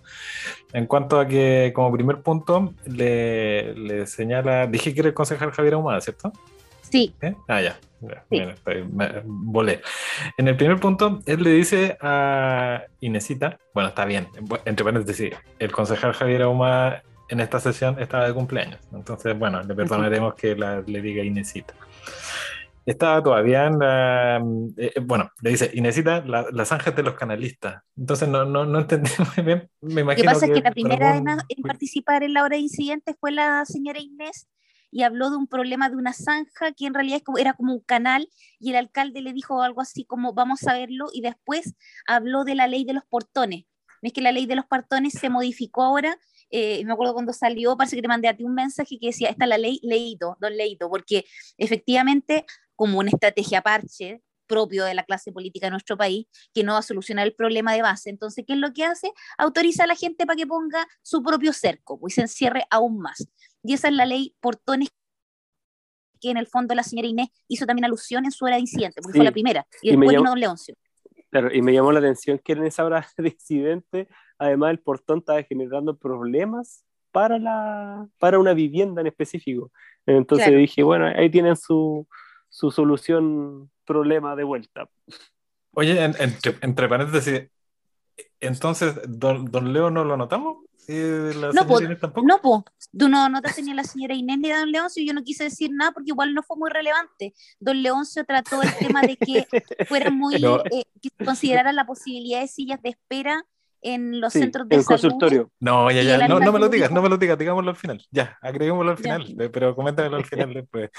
[0.74, 5.51] En cuanto a que, como primer punto, le, le señala, dije que era el concejal
[5.51, 6.32] Javier Ahumada, ¿cierto?
[6.89, 7.13] Sí.
[7.21, 7.35] ¿Eh?
[7.47, 7.79] Ah, ya.
[9.25, 9.81] volé.
[10.38, 14.27] En el primer punto, él le dice a Inesita, bueno, está bien,
[14.65, 18.79] entre paréntesis, el concejal Javier Auma en esta sesión estaba de cumpleaños.
[18.93, 21.73] Entonces, bueno, le perdonaremos que le diga Inesita.
[22.85, 24.38] Estaba todavía en la.
[24.77, 27.83] Eh, eh, bueno, le dice Inesita, las ángeles de los canalistas.
[27.97, 29.69] Entonces, no, no, no entendí muy bien.
[29.81, 32.61] Me imagino Lo que pasa es que la primera en participar en la hora de
[32.61, 34.47] incidente fue la señora Inés
[34.91, 38.29] y habló de un problema de una zanja que en realidad era como un canal
[38.59, 41.73] y el alcalde le dijo algo así como vamos a verlo y después
[42.07, 43.65] habló de la ley de los portones.
[44.01, 46.17] Es que la ley de los portones se modificó ahora,
[46.49, 49.29] eh, me acuerdo cuando salió, parece que te mandé a ti un mensaje que decía,
[49.29, 51.25] está la ley leído, don leído, porque
[51.57, 56.73] efectivamente como una estrategia parche propio de la clase política de nuestro país, que no
[56.73, 58.09] va a solucionar el problema de base.
[58.09, 59.11] Entonces, ¿qué es lo que hace?
[59.37, 62.99] Autoriza a la gente para que ponga su propio cerco pues, y se encierre aún
[62.99, 63.27] más.
[63.63, 64.89] Y esa es la ley Portones
[66.19, 69.01] que en el fondo la señora Inés hizo también alusión en su hora de incidente,
[69.03, 69.25] porque fue Sí.
[69.25, 70.75] la primera, y Y después llamó- vino Don Leoncio.
[71.29, 74.07] Claro, y me llamó la atención que en esa hora de incidente,
[74.39, 79.71] además el portón estaba generando problemas para, la, para una vivienda en específico.
[80.07, 80.59] Entonces Claro.
[80.59, 82.07] dije, bueno, ahí tienen su,
[82.49, 84.89] su solución problema de vuelta.
[85.71, 87.49] Oye, en- entre, entre paréntesis,
[88.39, 90.57] entonces, ¿don, don Leo no lo notamos?
[90.87, 90.93] ¿Y
[91.35, 92.25] la No, po, tampoco?
[92.25, 92.63] No, pues,
[92.97, 95.43] tú no notaste ni a la señora Inés ni a Don Leoncio, yo no quise
[95.45, 97.33] decir nada porque igual no fue muy relevante.
[97.59, 99.45] Don Leoncio trató el tema de que
[99.85, 100.63] fuera muy, No.
[100.71, 103.43] eh, que considerara la posibilidad de sillas de espera
[103.93, 105.01] en los Sí, centros de el salud.
[105.01, 105.51] consultorio.
[105.59, 108.03] No, ya, ya, no, no me lo digas, no me lo digas, digámoslo al final.
[108.11, 109.03] Ya, agreguémoslo al Ya.
[109.03, 110.89] final, eh, pero coméntamelo al final después.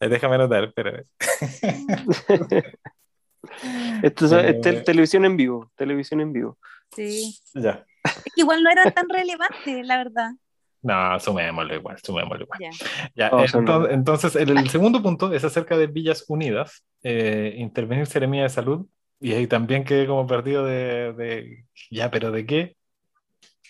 [0.00, 0.92] Eh, Déjame anotar, pero
[4.02, 6.58] Esto es, Pero- es tel- televisión en vivo, televisión en vivo.
[6.94, 7.36] Sí.
[7.54, 7.84] ya.
[8.04, 10.30] Es que igual no era tan relevante, la verdad.
[10.82, 12.60] No, sumémoslo igual, sumémoslo igual.
[12.60, 12.70] Ya.
[13.14, 17.54] Ya, Oh, eh, entonces, entonces, el, el segundo punto es acerca de Villas Unidas, eh,
[17.58, 18.86] intervenir Seremía de Salud,
[19.24, 22.76] y ahí también quedé como perdido de, de- ya, pero ¿de qué?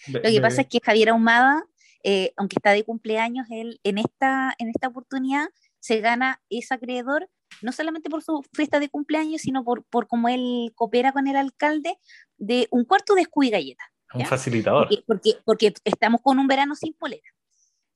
[0.08, 1.64] De- Lo que de- pasa es que Javier Ahumada,
[2.02, 5.46] eh, aunque está de cumpleaños, él en esta, en esta oportunidad
[5.78, 7.30] se gana ese acreedor,
[7.62, 11.36] no solamente por su fiesta de cumpleaños, sino por, por cómo él coopera con el
[11.36, 11.98] alcalde,
[12.36, 13.84] de un cuarto de escudo y galleta.
[14.12, 14.88] un facilitador.
[14.88, 17.28] Porque, porque, porque estamos con un verano sin polera.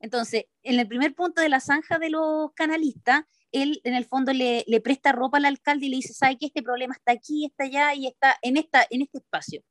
[0.00, 4.32] Entonces, en el primer punto de la zanja de los canalistas, él en el fondo
[4.32, 7.46] le, le presta ropa al alcalde y le dice, ¿sabe que este problema está aquí,
[7.46, 9.62] está allá y está en, esta, en este espacio?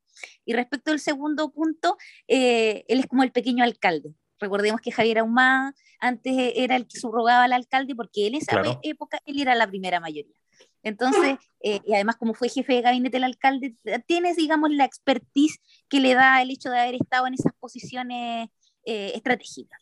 [0.46, 1.96] Y respecto al segundo punto,
[2.28, 4.14] eh, él es como el pequeño alcalde.
[4.40, 8.80] Recordemos que Javier Ahumada antes era el que subrogaba al alcalde porque en esa Claro.
[8.84, 10.36] época él era la primera mayoría.
[10.84, 13.76] Entonces, eh, y además como fue jefe de gabinete del alcalde,
[14.08, 15.60] tienes, digamos, la expertise
[15.90, 18.50] que le da el hecho de haber estado en esas posiciones
[18.86, 19.82] eh, estratégicas.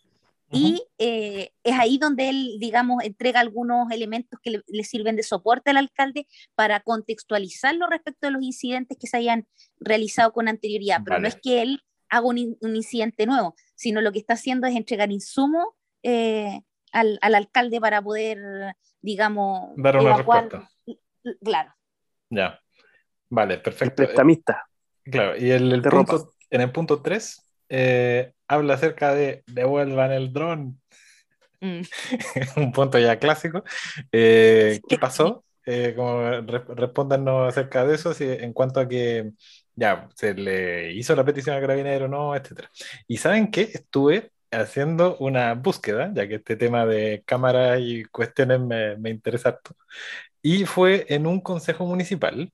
[0.52, 5.24] Y eh, es ahí donde él, digamos, entrega algunos elementos que le, le sirven de
[5.24, 9.48] soporte al alcalde para contextualizarlo respecto de los incidentes que se hayan
[9.80, 11.02] realizado con anterioridad.
[11.04, 14.36] Pero no es que él haga un, in- un incidente nuevo, sino lo que está
[14.36, 15.66] haciendo es entregar insumos
[16.04, 18.38] eh, al, al alcalde para poder,
[19.02, 20.70] digamos, Dar una evacuar- respuesta.
[21.44, 21.74] Claro.
[22.30, 22.60] Ya.
[23.30, 24.04] Vale, El perfecto.
[24.04, 24.64] Eh, prestamista.
[25.04, 27.42] Claro, y el, el punto, en el punto 3
[28.48, 30.80] habla acerca de devuelvan el dron,
[31.62, 31.82] Mm.
[32.58, 33.64] un punto ya clásico.
[34.12, 35.46] Eh, ¿Qué pasó?
[35.66, 39.32] Eh, como re- respóndanos acerca de eso, si, en cuanto a que
[39.76, 42.70] ya se le hizo la petición al carabinero no, etcétera.
[43.08, 43.62] Y ¿saben qué?
[43.74, 49.50] Estuve haciendo una búsqueda, ya que este tema de cámaras y cuestiones me, me interesa
[49.50, 49.76] harto.
[50.42, 52.52] Y fue en un consejo municipal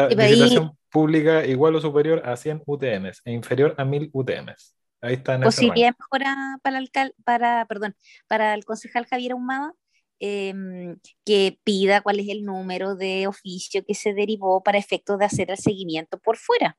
[0.07, 4.75] Ahí- licitación pública igual o superior a 100 UTMs e inferior a 1000 UTMs.
[5.01, 6.89] Ahí está posibilidad de mejora para el
[7.23, 7.95] para, perdón,
[8.27, 9.73] para el concejal Javier Ahumada,
[10.19, 15.25] em, que pida cuál es el número de oficio que se derivó para efectos de
[15.25, 16.77] hacer el seguimiento por fuera.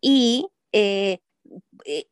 [0.00, 1.18] Y eh,
[1.86, 2.06] eh,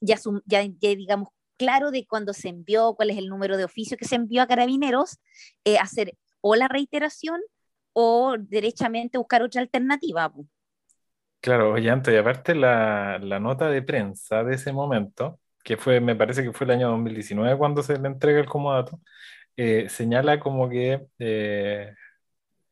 [0.00, 3.64] ya, sum- ya, ya digamos claro de cuando se envió, cuál es el número de
[3.64, 5.18] oficio que se envió a carabineros,
[5.64, 7.40] eh, hacer o la reiteración
[7.92, 10.32] o derechamente buscar otra alternativa.
[11.40, 16.00] Claro, oye, antes, y aparte la, la nota de prensa de ese momento, que fue,
[16.00, 19.00] me parece que fue el año 2019 cuando se le entrega el comodato,
[19.56, 21.94] eh, señala como que eh,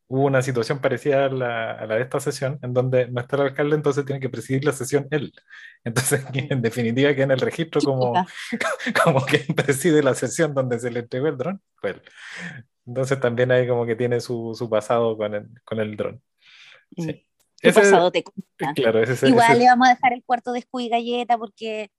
[0.07, 3.37] hubo una situación parecida a la, a la de esta sesión, en donde no está
[3.37, 5.33] el alcalde, entonces tiene que presidir la sesión él.
[5.83, 8.13] Entonces, en definitiva, que en el registro como,
[9.03, 12.01] como que preside la sesión donde se le entregó el dron, fue él.
[12.87, 16.21] Entonces también ahí como que tiene su, su pasado con el, con el dron.
[16.97, 17.26] Sí.
[17.61, 18.73] Tu Ese- pasado te cuenta.
[18.75, 21.37] Claro, ese, ese- Igual ese- le vamos a dejar el cuarto de escudo y galleta
[21.37, 21.91] porque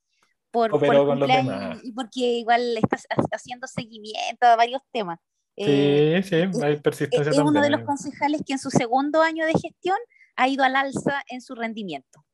[0.51, 5.19] por, por el y porque igual estás ha- haciendo seguimiento a varios temas.
[5.57, 7.49] Eh, sí, sí, hay persistencia es también.
[7.49, 9.97] uno de los concejales que en su segundo año de gestión
[10.37, 12.25] ha ido al alza en su rendimiento.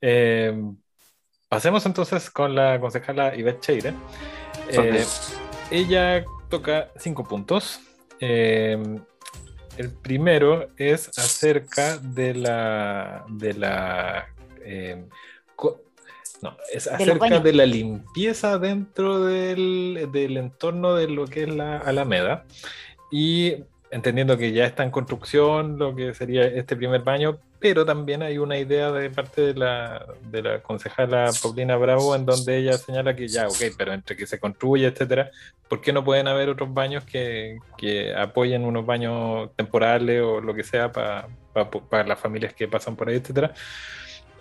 [0.00, 0.54] Eh,
[1.48, 3.94] pasemos entonces con la concejala Ivette Cheire.
[4.70, 5.04] Eh,
[5.70, 7.80] ella toca cinco puntos.
[9.76, 13.24] El primero es acerca de la.
[13.28, 14.26] de la.
[14.62, 15.04] eh,
[15.54, 15.80] co-
[16.42, 17.44] no, es acerca baños.
[17.44, 22.44] de la limpieza dentro del, del entorno de lo que es la Alameda.
[23.10, 23.56] Y
[23.90, 28.38] entendiendo que ya está en construcción lo que sería este primer baño, pero también hay
[28.38, 33.16] una idea de parte de la, de la concejala Paulina Bravo en donde ella señala
[33.16, 35.30] que ya, ok, pero entre que se construye, etcétera,
[35.68, 40.54] ¿por qué no pueden haber otros baños que, que apoyen unos baños temporales o lo
[40.54, 41.28] que sea para
[42.06, 43.54] las familias que pasan por ahí, etcétera?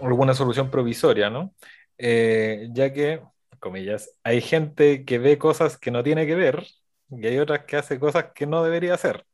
[0.02, 1.54] Alguna solución provisoria, ¿no?
[1.98, 3.22] Eh, ya que,
[3.60, 6.66] comillas, hay gente que ve cosas que no tiene que ver
[7.10, 9.26] y hay otras que hace cosas que no debería hacer.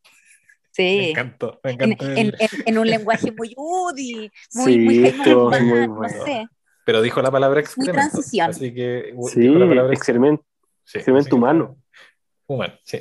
[0.77, 1.09] Me Sí.
[1.11, 2.05] encantó, me En, encantó.
[2.05, 6.47] el- en- en- en un lenguaje muy UDI, muy, Sí, muy esto muy no sé.
[6.85, 7.93] Pero dijo la palabra excremento.
[7.93, 8.49] transición.
[8.49, 10.43] Así que Sí, dijo la palabra excremento.
[10.83, 11.77] sí, excremento humano.
[12.47, 12.99] Humano, sí.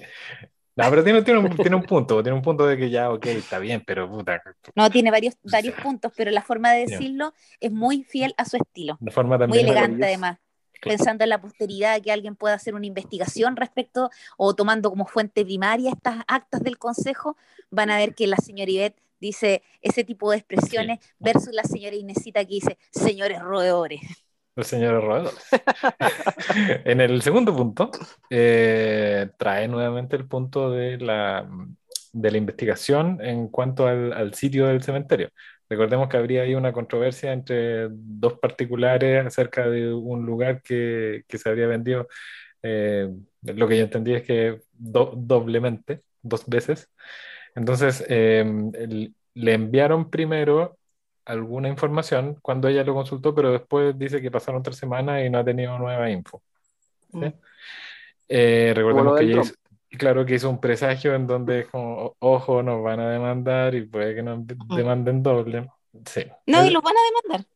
[0.77, 3.27] No, pero tiene, tiene, un, tiene un punto, tiene un punto de que ya, ok,
[3.27, 4.41] está bien, pero puta,
[4.75, 8.57] No, tiene varios, varios puntos, pero la forma de decirlo es muy fiel a su
[8.57, 8.99] estilo.
[9.11, 10.39] forma Muy elegante además.
[10.81, 15.45] Pensando en la posteridad, que alguien pueda hacer una investigación respecto o tomando como fuente
[15.45, 17.37] primaria estas actas del Consejo,
[17.71, 21.95] van a ver que la señora Ivette dice ese tipo de expresiones versus la señora
[21.95, 24.01] Inesita que dice señores roedores.
[24.57, 25.47] Los señores roedores.
[26.85, 27.91] en el segundo punto,
[28.31, 31.49] eh, trae nuevamente el punto de la,
[32.13, 35.31] de la investigación en cuanto al, al sitio del cementerio.
[35.71, 41.39] Recordemos que habría ahí una controversia entre dos particulares acerca de un lugar que, que
[41.39, 42.09] se habría vendido.
[42.63, 43.11] eh,
[43.43, 46.91] lo que yo entendí es que do- doblemente, dos veces.
[47.55, 48.41] Entonces, eh,
[48.75, 50.79] el- le enviaron primero
[51.25, 55.39] alguna información cuando ella lo consultó, pero después dice que pasaron tres semanas y no
[55.39, 56.43] ha tenido nueva info.
[57.21, 57.27] ¿sí?
[57.27, 57.33] Mm.
[58.29, 59.55] Eh, recordemos que ella hizo,
[59.99, 63.75] claro que hizo un presagio en donde es como, "O- ojo, nos van a demandar
[63.75, 65.69] y puede que nos de- demanden doble.
[66.07, 67.47] Sí, No, Es- y los van a demandar.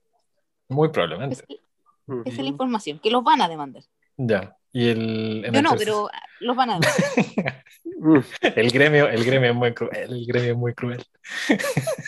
[0.68, 1.36] muy probablemente.
[1.36, 3.82] Esa es la información, que los van a demandar.
[4.16, 4.56] Ya.
[4.72, 7.64] Y el, en Yo el no, pero ah, los van a demandar.
[8.56, 11.02] El gremio, el gremio es muy cruel, el gremio es muy cruel.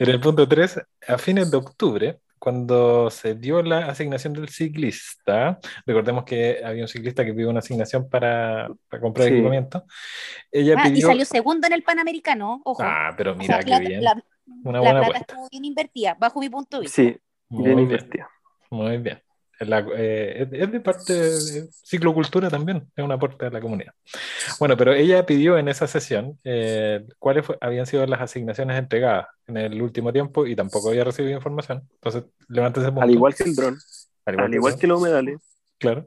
[0.00, 5.58] En el punto 3, a fines de octubre, cuando se dio la asignación del ciclista,
[5.86, 9.34] recordemos que había un ciclista que pidió una asignación para, para comprar Sí.
[9.34, 9.84] equipamiento,
[10.52, 11.08] ella Ah, y pidió...
[11.08, 12.82] salió segundo en el Panamericano, ojo.
[12.82, 14.24] Ah, pero O mira sea, qué plata- bien, la,
[14.64, 15.34] una la buena plata apuesta.
[15.34, 17.02] estuvo bien invertida, bajo mi punto de vista.
[17.02, 17.16] Sí,
[17.48, 18.26] Muy bien bien, invertido.
[18.70, 19.23] muy bien.
[19.60, 23.92] La- eh, es, de parte de ciclocultura también, es un aporte a la comunidad.
[24.58, 29.26] Bueno, pero ella pidió en esa sesión eh, cuáles fue- habían sido las asignaciones entregadas
[29.46, 31.88] en el último tiempo y tampoco había recibido información.
[31.94, 33.02] Entonces, levanta ese punto.
[33.02, 33.78] Al igual que el dron,
[34.26, 35.38] Al al igual eso, que los humedales.
[35.78, 36.06] Claro.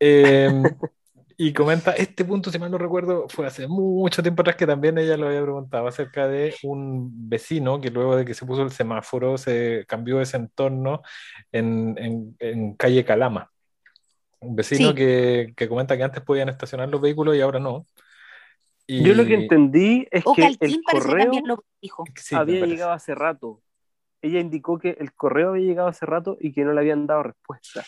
[0.00, 0.50] Eh,
[1.40, 4.98] y comenta, este punto, si mal no recuerdo, fue hace mucho tiempo atrás que también
[4.98, 8.72] ella lo había preguntado acerca de un vecino que luego de que se puso el
[8.72, 11.00] semáforo se cambió ese entorno
[11.52, 13.50] en, en- en calle Calama.
[14.40, 14.94] Un vecino Sí.
[14.96, 17.86] que, que comenta que antes podían estacionar los vehículos y ahora no.
[18.88, 22.04] Y- Yo lo que entendí es O que el Calquín que correo también lo dijo.
[22.16, 23.62] Sí, había llegado hace rato.
[24.22, 27.22] Ella indicó que el correo había llegado hace rato y que no le habían dado
[27.22, 27.84] respuesta.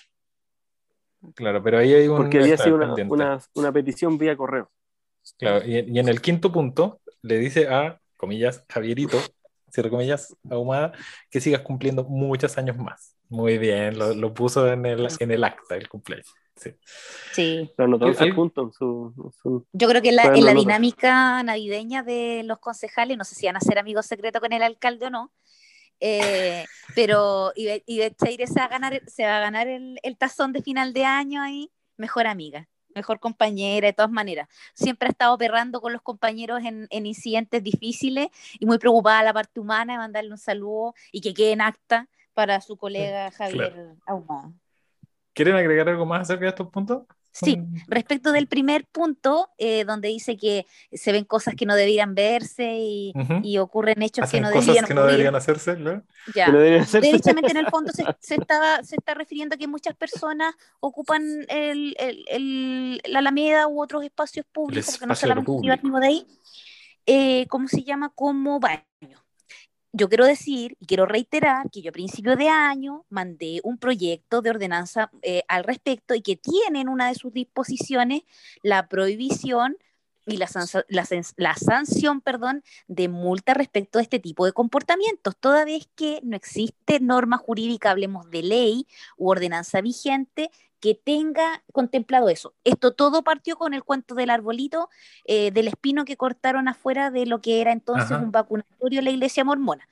[1.35, 4.71] Claro, pero ahí hay un Porque había sido una, una, una petición vía correo.
[5.39, 9.19] Claro, y, y en el quinto punto le dice a, comillas, Javierito,
[9.71, 10.93] cierre comillas, ahumada,
[11.31, 13.17] que sigas cumpliendo muchos años más.
[13.29, 16.35] Muy bien, lo, lo puso en el, en el acta del cumpleaños.
[16.57, 16.75] Sí.
[17.33, 17.71] Sí.
[17.79, 22.03] Lo anotó en punto, en su, Yo creo que en la, en la dinámica navideña
[22.03, 25.11] de los concejales, no sé si van a ser amigos secretos con el alcalde o
[25.11, 25.33] no,
[26.01, 30.63] eh, pero Ivette se va a ganar, se va a ganar el, el tazón de
[30.63, 34.49] final de año ahí, mejor amiga, mejor compañera, de todas maneras.
[34.75, 38.29] Siempre ha estado perrando con los compañeros en, en incidentes difíciles
[38.59, 42.09] y muy preocupada la parte humana de mandarle un saludo y que quede en acta
[42.35, 44.53] para su colega Javier Ahumada.
[45.33, 47.05] ¿Quieren agregar algo más acerca de estos puntos?
[47.33, 52.15] Sí, Respecto del primer punto, eh, donde dice que se ven cosas que no deberían
[52.15, 56.03] verse y, ocurren hechos que no cosas deberían que no deberían hacerse, ¿no?
[56.35, 56.47] ya.
[56.47, 57.01] que no hacerse.
[57.01, 61.23] Derechamente en el fondo se, se estaba, se está refiriendo a que muchas personas ocupan
[61.49, 65.63] el, el- el- la Alameda u otros espacios públicos, porque no espacio solamente público.
[65.63, 66.27] privativo de ahí,
[67.07, 68.11] eh, ¿cómo se llama?
[68.15, 68.85] Como baño.
[69.93, 74.43] Yo quiero decir y quiero reiterar que yo a principio de año mandé un proyecto
[74.43, 78.23] de ordenanza eh, al respecto y que tiene en una de sus disposiciones
[78.63, 79.77] la prohibición
[80.27, 80.49] y la,
[80.89, 86.21] la, la, sanción perdón, de multa respecto a este tipo de comportamientos, toda vez que
[86.23, 88.87] no existe norma jurídica, hablemos de ley
[89.17, 90.51] u ordenanza vigente,
[90.81, 92.55] que tenga contemplado eso.
[92.65, 94.89] Esto todo partió con el cuento del arbolito,
[95.27, 99.11] eh, del espino que cortaron afuera de lo que era entonces un vacunatorio en la
[99.11, 99.87] iglesia mormona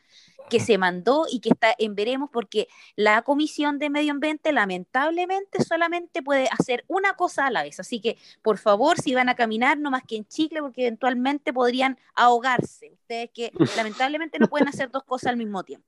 [0.48, 5.62] que se mandó y que está en veremos porque la Comisión de Medio Ambiente lamentablemente
[5.62, 7.78] solamente puede hacer una cosa a la vez.
[7.80, 11.52] Así que, por favor, si van a caminar, no más que en chicle, porque eventualmente
[11.52, 12.92] podrían ahogarse.
[12.92, 15.86] Ustedes que lamentablemente no pueden hacer dos cosas al mismo tiempo.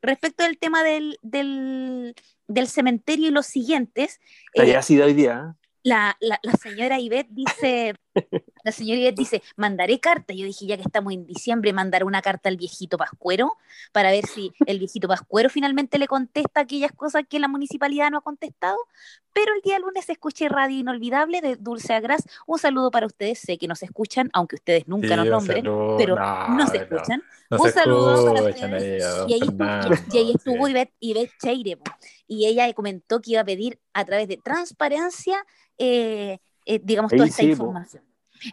[0.00, 2.14] Respecto al tema del, del,
[2.48, 4.20] del cementerio y los siguientes.
[4.52, 5.54] Está eh, hoy día.
[5.54, 5.68] ¿eh?
[5.84, 7.94] La, la, la, señora Ivette dice,
[8.68, 10.34] la señora dice, mandaré carta.
[10.34, 13.56] Yo dije, ya que estamos en diciembre, mandaré una carta al viejito Pascuero
[13.92, 18.18] para ver si el viejito Pascuero finalmente le contesta aquellas cosas que la municipalidad no
[18.18, 18.76] ha contestado.
[19.32, 22.24] Pero el día lunes escuché Radio Inolvidable de Dulce Agras.
[22.46, 23.38] Un saludo para ustedes.
[23.38, 25.62] Sé que nos escuchan, aunque ustedes nunca nos nombren,
[25.96, 27.22] pero no, nos escuchan.
[27.50, 29.04] un saludo para ustedes.
[29.28, 29.32] y,
[30.18, 31.78] ahí estuvo, Ivette, Cheire.
[32.26, 35.44] Y ella comentó que iba a pedir a través de transparencia,
[35.78, 38.02] eh, eh, digamos, toda esta información.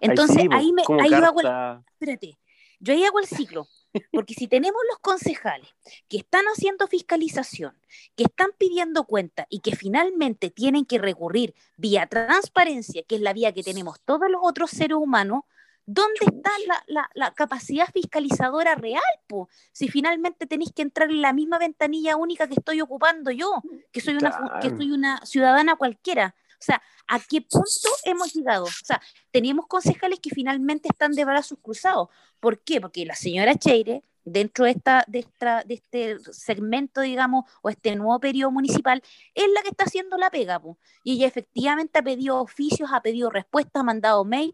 [0.02, 2.38] Entonces, ahí, me, ahí yo hago el, espérate,
[2.80, 3.68] yo ahí hago el ciclo,
[4.12, 5.70] porque si tenemos los concejales
[6.08, 7.78] que están haciendo fiscalización,
[8.16, 13.34] que están pidiendo cuenta y que finalmente tienen que recurrir vía transparencia, que es la
[13.34, 15.44] vía que tenemos todos los otros seres humanos,
[15.86, 16.52] ¿dónde está
[16.88, 19.02] la, la, capacidad fiscalizadora real?
[19.28, 19.50] Po?
[19.72, 23.62] Si finalmente tenéis que entrar en la misma ventanilla única que estoy ocupando yo,
[23.92, 26.36] que soy una, que soy una ciudadana cualquiera.
[26.60, 28.66] O sea, ¿a qué punto hemos llegado?
[28.66, 29.01] O sea,
[29.32, 32.10] teníamos concejales que finalmente están de brazos cruzados.
[32.39, 32.82] ¿Por qué?
[32.82, 37.95] Porque la señora Cheire, dentro de, esta, de, esta, de este segmento, digamos, o este
[37.95, 39.01] nuevo periodo municipal,
[39.34, 40.62] es la que está haciendo la pega.
[41.03, 44.53] Y ella efectivamente ha pedido oficios, ha pedido respuestas, ha mandado mail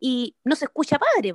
[0.00, 1.34] y no se escucha padre.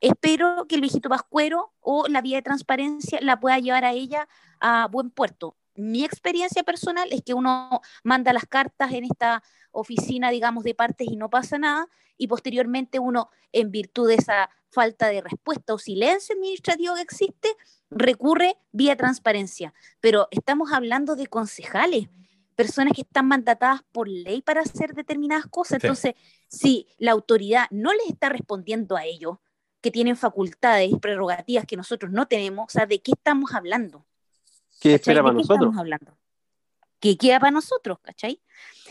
[0.00, 4.28] Espero que el viejito Pascuero o la vía de transparencia la pueda llevar a ella
[4.60, 10.30] a buen puerto mi experiencia personal es que uno manda las cartas en esta oficina,
[10.30, 15.08] digamos, de partes y no pasa nada, y posteriormente uno, en virtud de esa falta
[15.08, 17.48] de respuesta o silencio administrativo que existe,
[17.90, 19.74] recurre vía transparencia.
[20.00, 22.08] Pero estamos hablando de concejales,
[22.54, 25.82] personas que están mandatadas por ley para hacer determinadas cosas.
[25.82, 26.14] Entonces,
[26.48, 29.38] si la autoridad no les está respondiendo a ellos,
[29.80, 34.06] que tienen facultades y prerrogativas que nosotros no tenemos, o sea, ¿de qué estamos hablando?
[34.80, 35.60] ¿Qué espera para nosotros?
[35.60, 36.18] Estamos hablando?
[37.00, 37.98] ¿Qué queda para nosotros?
[38.00, 38.40] ¿Cachai?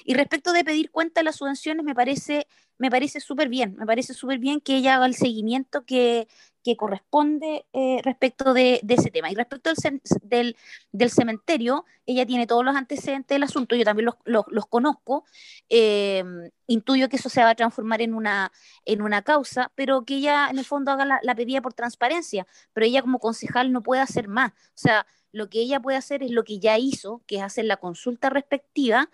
[0.06, 3.86] Y respecto de pedir cuenta de las subvenciones, me parece me parece súper bien, me
[3.86, 6.28] parece súper bien que ella haga el seguimiento que,
[6.64, 9.32] que corresponde eh, respecto de, de, ese tema.
[9.32, 10.58] Y respecto del, del,
[10.92, 15.24] del, cementerio, ella tiene todos los antecedentes del asunto, yo también los, los, los conozco,
[15.70, 16.24] eh,
[16.68, 18.52] intuyo que eso se va a transformar en una,
[18.86, 22.48] en una causa, pero que ella en el fondo haga la, la pedida por transparencia,
[22.74, 24.52] pero ella como concejal no puede hacer más.
[24.52, 27.66] O sea, lo que ella puede hacer es lo que ya hizo, que es hacer
[27.66, 29.10] la consulta respectiva,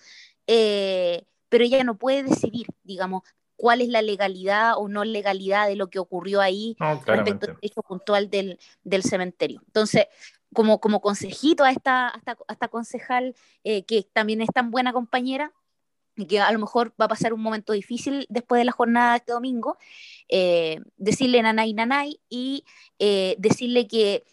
[0.45, 3.23] eh, pero ella no puede decidir, digamos,
[3.55, 7.81] cuál es la legalidad o no legalidad de lo que ocurrió ahí respecto al hecho
[7.81, 9.61] puntual del, del, cementerio.
[9.65, 10.07] Entonces,
[10.53, 15.53] como, como consejito a esta, a esta, concejal, eh, que también es tan buena compañera,
[16.17, 19.11] y que a lo mejor va a pasar un momento difícil después de la jornada
[19.11, 19.77] de este domingo,
[20.27, 22.65] eh, decirle nanay nanay y
[23.37, 24.25] decirle que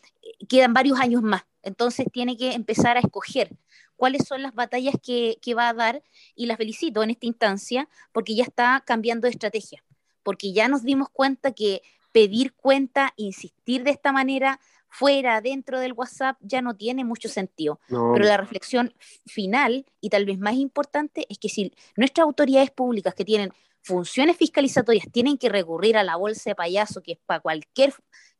[0.49, 3.51] quedan varios años más entonces tiene que empezar a escoger
[3.97, 6.03] cuáles son las batallas que, va a dar
[6.35, 9.83] y la felicito en esta instancia porque ya está cambiando de estrategia,
[10.23, 15.93] porque ya nos dimos cuenta que pedir cuenta, insistir de esta manera fuera, dentro del
[15.93, 17.81] WhatsApp, ya no tiene mucho sentido.
[17.89, 18.95] Pero la reflexión
[19.27, 23.51] final y tal vez más importante es que si nuestras autoridades públicas que tienen
[23.83, 27.93] funciones fiscalizatorias tienen que recurrir a la bolsa de payaso, que es para cualquier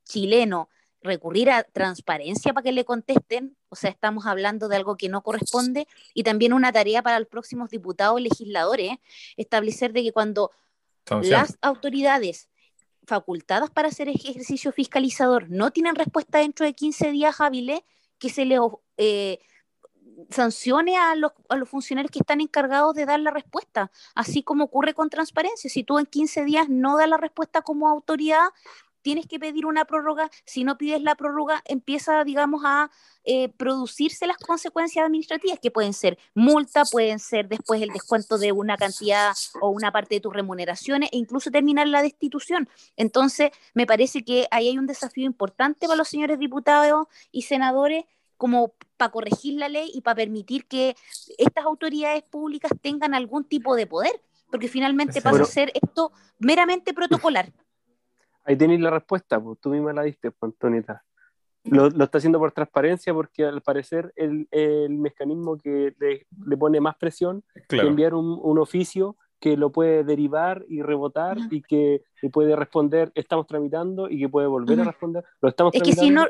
[0.05, 0.71] chileno
[1.07, 5.23] recurrir a transparencia para que le contesten, o sea, estamos hablando de algo que no
[5.23, 8.93] corresponde, y también una tarea para los próximos diputados legisladores,
[9.37, 10.51] establecer de que cuando
[11.23, 12.49] las autoridades
[13.07, 17.81] facultadas para hacer ejercicio fiscalizador no tienen respuesta dentro de 15 días hábiles,
[18.19, 18.59] que se les
[18.97, 19.39] eh,
[20.31, 24.65] sancione a los, a los, funcionarios que están encargados de dar la respuesta, así como
[24.65, 25.71] ocurre con transparencia.
[25.71, 28.49] Si tú en 15 días no das la respuesta como autoridad,
[29.07, 30.33] tienes que pedir una prórroga.
[30.45, 32.91] Si no pides la prórroga, empieza, digamos, a
[33.23, 38.51] eh, producirse las consecuencias administrativas, que pueden ser multa, pueden ser después el descuento de
[38.51, 42.69] una cantidad o una parte de tus remuneraciones e incluso terminar la destitución.
[42.97, 48.07] Entonces, me parece que ahí hay un desafío importante para los señores diputados y senadores
[48.37, 50.97] como para corregir la ley y para permitir que
[51.39, 56.93] estas autoridades públicas tengan algún tipo de poder, porque finalmente pasa a ser esto meramente
[56.93, 57.53] protocolar.
[58.47, 61.05] Ahí tenéis la respuesta, pues, tú misma la diste, pues, Antonita.
[61.65, 66.95] Lo, está haciendo por transparencia porque al parecer el, el mecanismo que le, pone más
[66.97, 72.55] presión es enviar un, un, oficio que lo puede derivar y rebotar y que puede
[72.55, 75.25] responder estamos tramitando y que puede volver a responder.
[75.41, 76.03] Lo estamos es tramitando.
[76.03, 76.27] que si no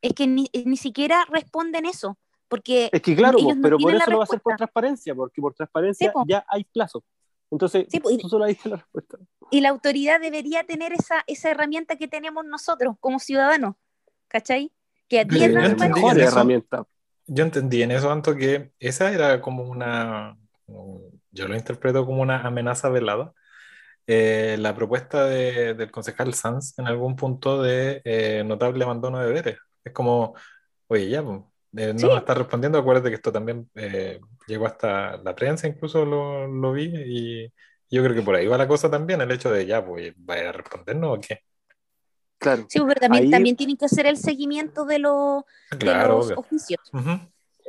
[0.00, 4.18] es que ni, ni siquiera responden eso porque es que claro pero por eso lo
[4.18, 7.04] va a hacer por transparencia porque por transparencia ya hay plazo
[7.52, 7.86] entonces,
[8.20, 9.18] tú solo diste la respuesta.
[9.50, 13.76] Y la autoridad debería tener esa, esa herramienta que tenemos nosotros como ciudadanos,
[14.28, 14.72] ¿cachai?
[15.06, 16.86] Que yo entendí mejor herramienta.
[17.26, 20.36] Yo entendí en eso, tanto que esa era como una,
[21.30, 23.32] yo lo interpreto como una amenaza velada.
[24.06, 29.26] Eh, la propuesta de, del concejal Sanz en algún punto de eh, notable abandono de
[29.26, 29.58] deberes.
[29.84, 30.34] Es como,
[30.88, 31.40] oye, ya, pues,
[31.76, 32.78] eh, no está respondiendo.
[32.78, 37.52] Acuérdate que esto también eh, llegó hasta la prensa, incluso lo, lo, vi, y
[37.90, 40.50] yo creo que por ahí va la cosa también, el hecho de ya, pues, ¿vaya
[40.50, 41.40] a respondernos o qué?
[42.38, 42.66] Claro.
[42.68, 45.44] Sí, pero también, también tienen que hacer el seguimiento de, los
[46.36, 46.80] oficios.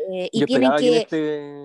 [0.10, 0.88] Eh, y tienen que...
[0.88, 1.56] en, este,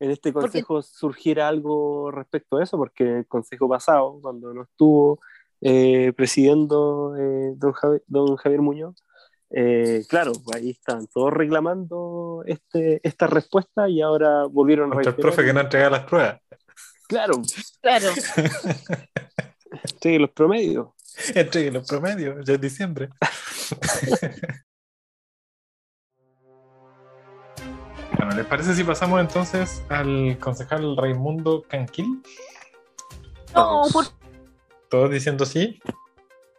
[0.00, 5.20] en este consejo surgiera algo respecto a eso, porque el consejo pasado, cuando no estuvo
[5.60, 7.14] presidiendo
[7.56, 7.74] don,
[8.06, 9.04] don Javier Muñoz,
[9.50, 15.44] eh, claro, ahí están todos reclamando este, esta respuesta y ahora volvieron a el profe
[15.44, 16.40] que no entrega las pruebas.
[17.08, 17.40] Claro.
[17.80, 18.08] Claro.
[19.84, 20.88] Entregue los promedios.
[21.34, 23.08] Entregue los promedios, ya es diciembre.
[28.16, 32.22] bueno, ¿les parece si pasamos entonces al concejal Raimundo Canquil?
[33.54, 34.04] No, por...
[34.90, 35.80] ¿Todos diciendo sí?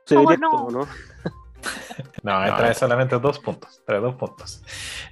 [0.06, 0.72] Sí, directo, ¿no?
[0.72, 0.88] No,
[2.22, 4.64] trae solamente dos puntos, trae dos puntos.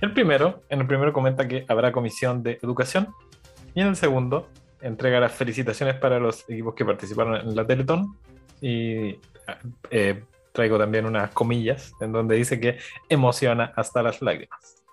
[0.02, 3.14] El primero, en el primero comenta que habrá comisión de educación
[3.74, 4.48] y en el segundo
[4.82, 8.18] entrega las felicitaciones para los equipos que participaron en la Teletón
[8.62, 9.20] y
[9.90, 12.78] eh, traigo también unas comillas en donde dice que
[13.10, 14.84] emociona hasta las lágrimas.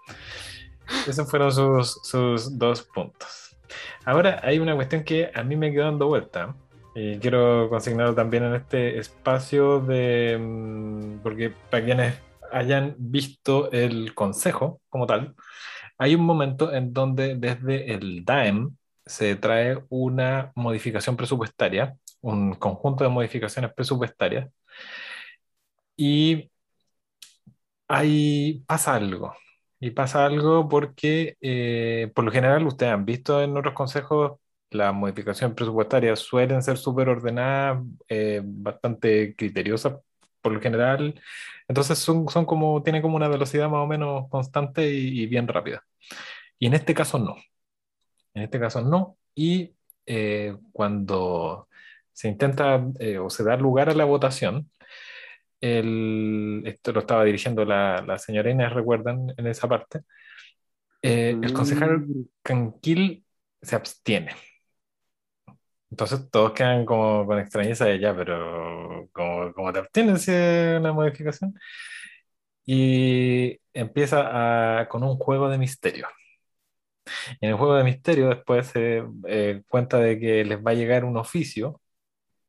[1.07, 3.57] Esos fueron sus, sus dos puntos.
[4.05, 6.55] Ahora hay una cuestión que a mí me quedó dando vuelta
[6.95, 12.20] y quiero consignarlo también en este espacio de, mm, porque para quienes
[12.53, 15.34] hayan visto el consejo como tal,
[15.99, 18.76] hay un momento en donde desde el DAEM
[19.07, 24.51] se trae una modificación presupuestaria, un conjunto de modificaciones presupuestarias,
[25.97, 26.51] y
[27.88, 29.34] ahí pasa algo.
[29.80, 34.40] Y pasa algo porque, eh, por lo general, ustedes han visto en otros consejos
[34.75, 39.95] las modificaciones presupuestarias suelen ser súper ordenadas, eh, bastante criteriosas
[40.43, 41.20] por lo general.
[41.68, 45.85] Entonces son, son como, tienen como una velocidad más o menos constante y, bien rápida.
[46.59, 47.37] Y en este caso no.
[48.35, 49.16] En este caso no.
[49.35, 49.75] Y
[50.07, 51.68] eh, cuando
[52.12, 54.70] se intenta eh, o se da lugar a la votación,
[55.61, 60.01] el, esto lo estaba dirigiendo la, la señora Inés, recuerdan en esa parte,
[61.01, 62.29] el concejal mm.
[62.43, 63.25] Canquil
[63.62, 64.33] se abstiene.
[65.95, 71.55] Entonces todos quedan como con extrañeza de ya, pero como, te obtienes una modificación.
[72.66, 76.09] Y empieza con un juego de misterio.
[77.40, 81.05] en el juego de misterio después se eh, cuenta de que les va a llegar
[81.05, 81.80] un oficio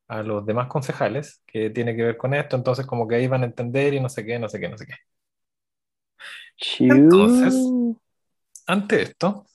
[0.07, 3.43] a los demás concejales que tiene que ver con esto, entonces como que ahí van
[3.43, 4.95] a entender y no sé qué, no sé qué, no sé qué.
[6.79, 7.53] Entonces,
[8.65, 9.45] ante esto,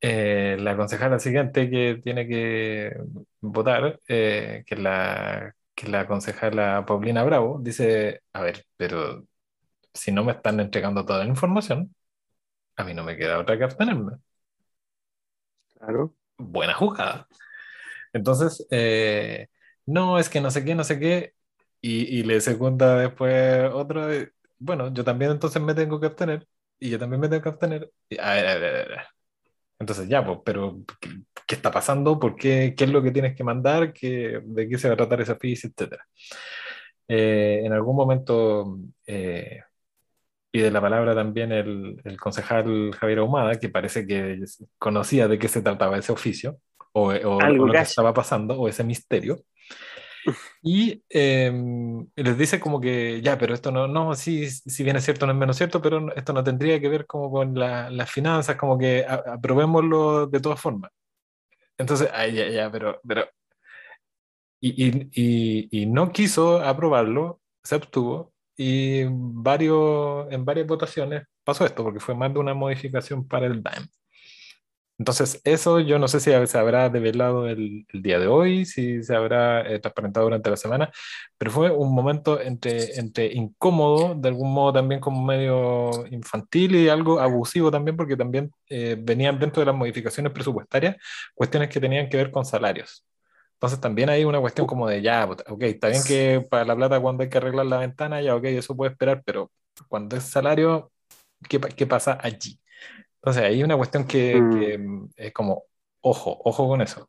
[0.00, 2.92] eh, la concejala siguiente que tiene que
[3.40, 9.24] votar, eh, que, la, que la concejala Paulina Bravo, dice, a ver, pero
[9.94, 11.94] si no me están entregando toda la información,
[12.76, 14.14] a mí no me queda otra que abstenerme.
[15.78, 16.14] Claro.
[16.38, 17.28] Buena jugada.
[18.12, 19.48] Entonces, eh,
[19.86, 21.34] no, es que no sé qué, no sé qué,
[21.80, 24.08] y, y le segunda después otro,
[24.58, 26.48] bueno, yo también entonces me tengo que abstener,
[26.78, 27.92] y yo también me tengo que abstener.
[28.20, 29.19] a ver, a ver, a ver.
[29.80, 30.80] Entonces ya, pues, pero
[31.46, 32.20] ¿qué, está pasando?
[32.20, 32.74] ¿Por qué?
[32.76, 33.92] ¿Qué es lo que tienes que mandar?
[33.92, 35.70] ¿Qué, ¿De qué se va a tratar esa oficio?
[35.70, 36.06] Etcétera.
[37.08, 39.62] Eh, en algún momento eh,
[40.50, 44.38] pide la palabra también el, el, concejal Javier Ahumada, que parece que
[44.78, 46.58] conocía de qué se trataba ese oficio,
[46.92, 49.40] o, o, lo que estaba pasando, o ese misterio.
[50.62, 55.04] Y em, les dice como que, ya, pero esto no, no, sí, si bien es
[55.04, 58.56] cierto, no es menos cierto, pero esto no tendría que ver como con las finanzas,
[58.56, 60.90] como que aprobémoslo de todas formas.
[61.78, 63.26] Entonces, ay, ya, ya, pero, pero
[64.60, 71.82] y, y, y, no quiso aprobarlo, se abstuvo y varios, en varias votaciones pasó esto,
[71.82, 73.88] porque fue más de una modificación para el DAEM.
[75.00, 79.02] Entonces, eso yo no sé si se habrá develado el, el día de hoy, si
[79.02, 80.92] se habrá eh, transparentado durante la semana,
[81.38, 86.90] pero fue un momento entre, entre incómodo, de algún modo también como medio infantil y
[86.90, 90.96] algo abusivo también, porque también eh, venían dentro de las modificaciones presupuestarias
[91.34, 93.06] cuestiones que tenían que ver con salarios.
[93.54, 97.00] Entonces también hay una cuestión como de ya, ok, está bien que para la plata
[97.00, 99.50] cuando hay que arreglar la ventana, ya, ok, eso puede esperar, pero
[99.88, 100.92] cuando es salario,
[101.48, 102.59] ¿qué, qué pasa allí?
[103.22, 105.10] Entonces, hay una cuestión que, mm.
[105.16, 105.64] es como,
[106.00, 107.08] ojo, ojo con eso.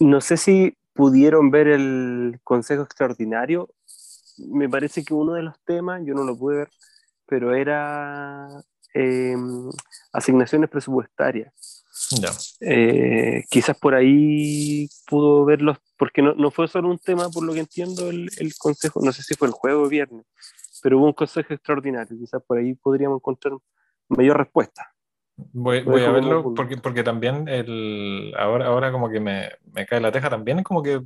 [0.00, 3.70] No sé si pudieron ver el Consejo Extraordinario.
[4.48, 6.70] Me parece que uno de los temas, yo no lo pude ver,
[7.26, 8.48] pero era
[8.94, 9.70] em,
[10.12, 11.84] asignaciones presupuestarias.
[12.60, 17.52] Eh, quizás por ahí pudo verlos, porque no, no, fue solo un tema, por lo
[17.52, 20.26] que entiendo, el, el Consejo, no sé si fue el jueves o viernes,
[20.82, 22.18] pero hubo un Consejo Extraordinario.
[22.18, 23.54] Quizás por ahí podríamos encontrar
[24.08, 24.94] mayor respuesta.
[25.36, 30.12] Voy, a verlo porque, porque también el, ahora, ahora como que me, me cae la
[30.12, 31.00] teja también, es como que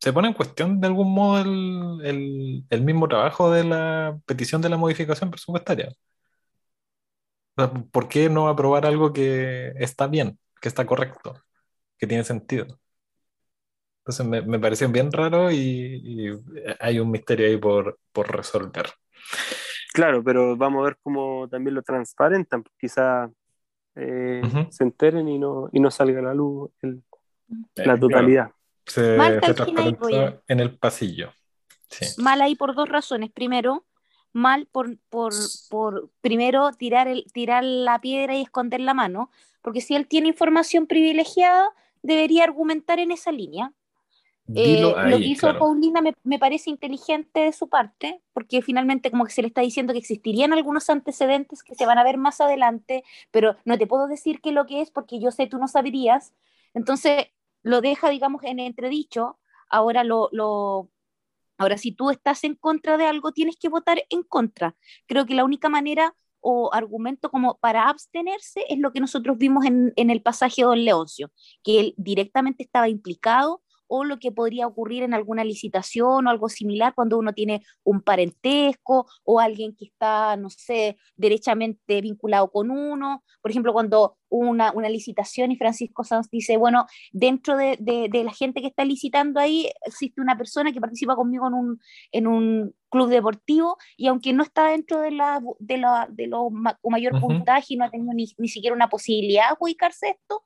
[0.00, 4.70] se pone en cuestión de algún modo el, el, mismo trabajo de la petición de
[4.70, 5.92] la modificación presupuestaria.
[7.92, 11.34] ¿Por qué no aprobar algo que está bien, que está correcto,
[11.98, 12.80] que tiene sentido?
[14.00, 16.32] Entonces me, me pareció bien raro y,
[16.80, 18.86] hay un misterio ahí por, por resolver.
[19.92, 23.30] Claro, pero vamos a ver cómo también lo transparentan, quizá
[23.96, 26.70] eh, se enteren y no, y no salga a la luz
[27.74, 28.50] la totalidad.
[28.86, 30.08] Se, transparentó
[30.46, 31.32] en el pasillo.
[32.18, 33.30] Mal ahí por dos razones.
[33.30, 33.84] Primero,
[34.32, 35.32] mal por, por,
[35.68, 39.30] por primero tirar, el, tirar la piedra y esconder la mano,
[39.62, 41.68] porque si él tiene información privilegiada,
[42.02, 43.72] debería argumentar en esa línea.
[44.54, 49.30] Eh, lo que hizo Paulina me, parece inteligente de su parte, porque finalmente como que
[49.30, 53.04] se le está diciendo que existirían algunos antecedentes que se van a ver más adelante,
[53.30, 55.68] pero no te puedo decir qué es lo que es porque yo sé tú no
[55.68, 56.34] sabrías.
[56.74, 57.28] Entonces
[57.62, 59.38] lo deja, digamos, en entredicho.
[59.68, 60.90] Ahora lo, lo
[61.58, 64.74] ahora si tú estás en contra de algo tienes que votar en contra.
[65.06, 69.64] Creo que la única manera o argumento como para abstenerse es lo que nosotros vimos
[69.66, 71.30] en, en el pasaje de Don Leoncio,
[71.62, 73.62] que él directamente estaba implicado
[73.92, 78.00] o lo que podría ocurrir en alguna licitación o algo similar cuando uno tiene un
[78.02, 83.24] parentesco o alguien que está, no sé, derechamente vinculado con uno.
[83.42, 88.32] Por ejemplo, cuando una, una licitación y Francisco Sanz dice, bueno, dentro de, de, la
[88.32, 91.80] gente que está licitando ahí existe una persona que participa conmigo en un,
[92.12, 96.48] en un club deportivo y aunque no está dentro de, la, de, la, de lo
[96.50, 100.44] mayor puntaje y no ha tenido ni, ni siquiera una posibilidad de adjudicarse esto,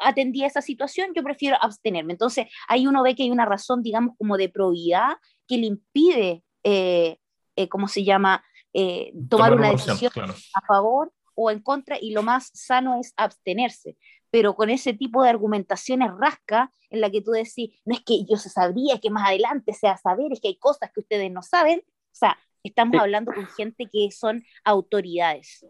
[0.00, 2.12] atendía esa situación, yo prefiero abstenerme.
[2.12, 5.16] Entonces, ahí uno ve que hay una razón, digamos, como de probidad
[5.46, 7.18] que le impide, eh,
[7.56, 10.12] eh, ¿cómo se llama?, eh, tomar, una decisión
[10.54, 13.96] a favor o en contra, y lo más sano es abstenerse.
[14.30, 18.24] Pero con ese tipo de argumentaciones rasca, en la que tú decís, no es que
[18.28, 21.42] yo se sabría que más adelante sea saber, es que hay cosas que ustedes no
[21.42, 21.80] saben.
[21.80, 25.64] O sea, estamos hablando con gente que son autoridades.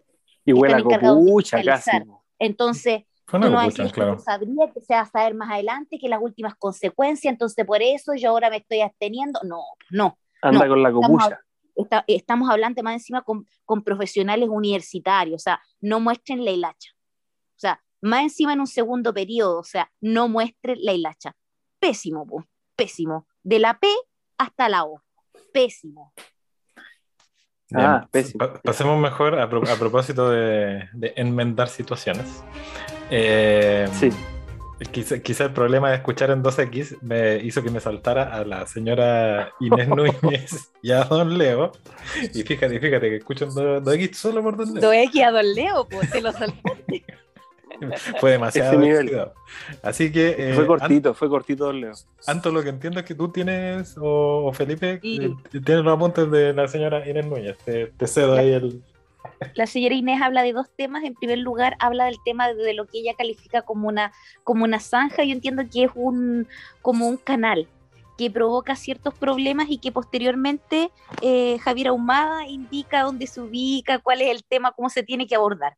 [0.44, 1.90] Y buena copucha, casi.
[2.38, 4.18] Entonces, Tú no decir, claro.
[4.20, 8.14] sabría que se va a saber más adelante que las últimas consecuencias, entonces por eso
[8.14, 9.40] yo ahora me estoy absteniendo.
[9.42, 10.18] No, no.
[10.42, 11.40] Anda con la comucha.
[12.06, 16.90] Estamos, hablando más encima con, con, profesionales universitarios, o sea, no muestren la hilacha.
[17.56, 21.34] O sea, más encima en un segundo periodo, o sea, no muestren la hilacha.
[21.78, 22.46] Pésimo, pues,
[22.76, 23.26] pésimo.
[23.42, 23.88] De la P
[24.38, 25.02] hasta la O.
[25.52, 26.12] Pésimo.
[27.74, 28.46] Ah, pésimo.
[28.62, 32.44] pasemos mejor a, propósito de, de enmendar situaciones.
[33.10, 34.10] Eh, sí.
[35.22, 39.50] Quizá, el problema de escuchar en 2X me hizo que me saltara a la señora
[39.58, 41.72] Inés Núñez y a Don Leo.
[42.34, 44.92] Y fíjate, fíjate que escucho en 2X solo por Don Leo.
[44.92, 47.04] 2X a Don Leo, pues se lo saltaste.
[48.20, 49.10] fue demasiado nivel.
[49.82, 50.36] Así que.
[50.38, 51.92] Eh, fue cortito, fue cortito Don Leo.
[52.26, 56.52] Anto, lo que entiendo es que tú tienes, o, Felipe, eh, tienes los apuntes de
[56.52, 57.56] la señora Inés Núñez.
[57.64, 58.82] Te, te cedo ahí el,
[59.54, 61.04] la señora Inés habla de dos temas.
[61.04, 64.12] En primer lugar, habla del tema de lo que ella califica como una,
[64.44, 65.24] como una zanja.
[65.24, 66.46] Yo entiendo que es un,
[66.82, 67.68] como un canal
[68.16, 70.90] que provoca ciertos problemas y que posteriormente
[71.20, 75.34] eh, Javier Ahumada indica dónde se ubica, cuál es el tema, cómo se tiene que
[75.34, 75.76] abordar.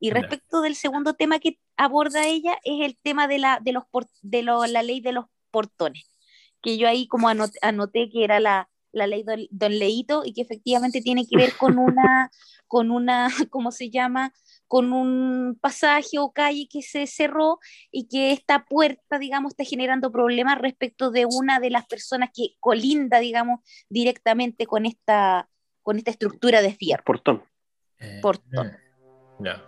[0.00, 3.84] Y respecto del segundo tema que aborda ella, es el tema de la, de los,
[4.22, 6.14] de la ley de los portones.
[6.60, 10.32] Que yo ahí como anoté, anoté que era la, la ley don, don, Leito y
[10.32, 12.30] que efectivamente tiene que ver con una,
[12.66, 14.32] con una, ¿cómo se llama?
[14.66, 17.58] Con un pasaje o calle que se cerró
[17.90, 22.56] y que esta puerta, digamos, está generando problemas respecto de una de las personas que
[22.60, 25.48] colinda, digamos, directamente con esta,
[25.82, 27.04] con esta estructura de fierro.
[27.04, 27.44] Portón.
[28.22, 28.66] Portón.
[28.66, 28.78] Eh,
[29.40, 29.64] ya.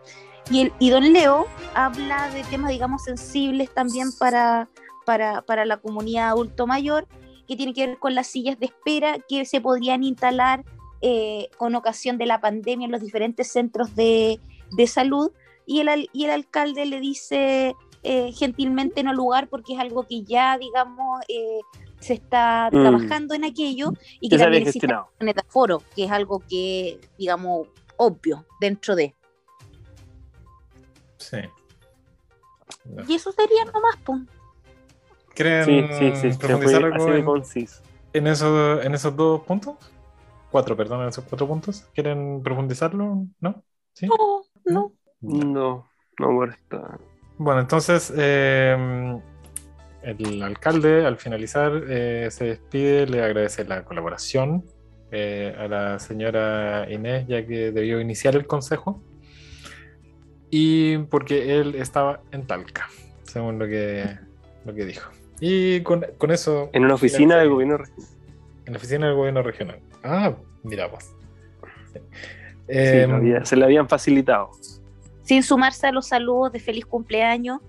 [0.51, 4.69] Y, el, y don Leo habla de temas, digamos, sensibles también para,
[5.07, 7.07] para, para la comunidad adulto mayor,
[7.51, 10.65] que tiene que ver con las sillas de espera que se podrían instalar
[11.03, 14.39] eh, con ocasión de la pandemia en los diferentes centros de,
[14.71, 15.33] de salud.
[15.67, 17.75] Y el, y el alcalde le dice
[18.05, 21.59] eh, gentilmente no lugar porque es algo que ya, digamos, eh,
[21.99, 22.83] se está Mm.
[22.83, 27.67] trabajando en aquello y que también existe un metaforo, que es algo que, digamos,
[27.97, 29.13] obvio dentro de.
[31.19, 31.39] Sí.
[33.09, 34.21] Y eso sería nomás, pues.
[35.41, 36.39] ¿Quieren Sí, sí, sí.
[36.39, 37.27] Profundizar algo en,
[38.13, 39.77] en eso- en esos dos puntos?
[40.51, 41.87] Cuatro, perdón, en esos cuatro puntos.
[41.95, 43.27] ¿Quieren profundizarlo?
[43.41, 43.63] ¿No?
[43.95, 44.07] ¿Sí?
[44.07, 44.93] No, no.
[45.23, 45.89] No,
[46.19, 46.99] no por esta.
[47.39, 49.19] Bueno, entonces eh,
[50.03, 54.65] el alcalde al finalizar eh, se despide, le agradece la colaboración
[55.11, 59.03] eh, a la señora Inés, ya que debió iniciar el consejo,
[60.51, 62.89] y porque él estaba en Talca,
[63.23, 64.05] según lo que,
[64.65, 65.11] lo que dijo.
[65.41, 66.69] Y con, con eso...
[66.73, 68.07] En una oficina del gobierno regional.
[68.67, 69.79] En la oficina del gobierno regional.
[70.05, 70.91] Ah, mira.
[71.93, 71.99] Sí.
[72.69, 74.51] Sí, había- se le habían facilitado.
[75.23, 77.61] Sin sumarse a los saludos de feliz cumpleaños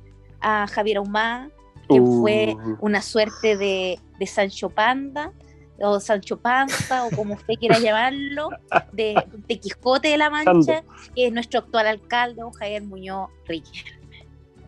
[0.41, 1.49] a Javier Ahumada,
[1.89, 2.22] que Uh.
[2.22, 5.31] fue una suerte de, de Sancho Panda,
[5.80, 8.49] o Sancho Panza, o como usted quiera llamarlo,
[8.91, 9.15] de,
[9.48, 10.84] de Quijote de la Mancha,
[11.15, 14.01] que es nuestro actual alcalde, don Javier Muñoz Riquelme.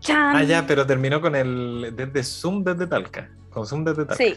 [0.04, 0.36] ¡Chan!
[0.36, 3.30] Ah, ya, pero terminó con el desde Zoom desde Talca.
[3.50, 4.16] Con Zoom desde Talca.
[4.24, 4.36] Sí,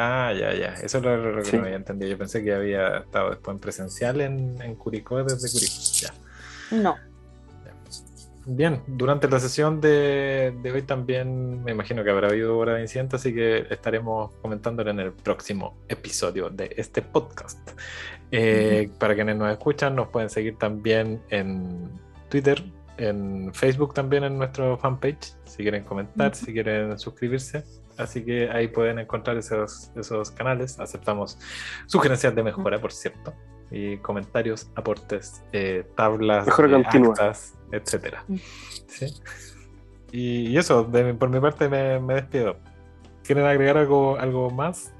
[0.00, 0.74] Ah, ya, ya.
[0.74, 1.56] Eso es lo, lo que Sí.
[1.56, 2.10] no había entendido.
[2.12, 5.74] Yo pensé que había estado después en presencial en, en Curicó desde Curicó.
[5.92, 6.76] Ya.
[6.82, 6.96] no.
[8.50, 12.80] Bien, durante la sesión de, de hoy también me imagino que habrá habido hora de
[12.80, 17.58] incidente, así que estaremos comentándolo en el próximo episodio de este podcast.
[18.30, 21.90] Eh, Para quienes nos escuchan, nos pueden seguir también en
[22.30, 22.62] Twitter,
[22.98, 27.64] en Facebook también en nuestro fanpage, si quieren comentar, si quieren suscribirse.
[27.96, 30.78] Así que ahí pueden encontrar esos, esos canales.
[30.78, 31.38] Aceptamos
[31.86, 33.32] sugerencias de mejora, por cierto,
[33.70, 38.24] y comentarios, aportes, eh, tablas, Mejora eh, actas, etcétera.
[38.86, 39.06] ¿Sí?
[40.12, 42.56] Y, y eso, de por mi parte me, me despido.
[43.24, 44.92] ¿Quieren agregar algo, algo más?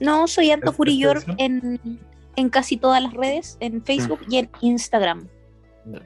[0.00, 1.34] No, soy Anto ¿Es- Purillor es eso?
[1.38, 1.80] en,
[2.36, 5.28] en casi todas las redes, en Facebook y en Instagram.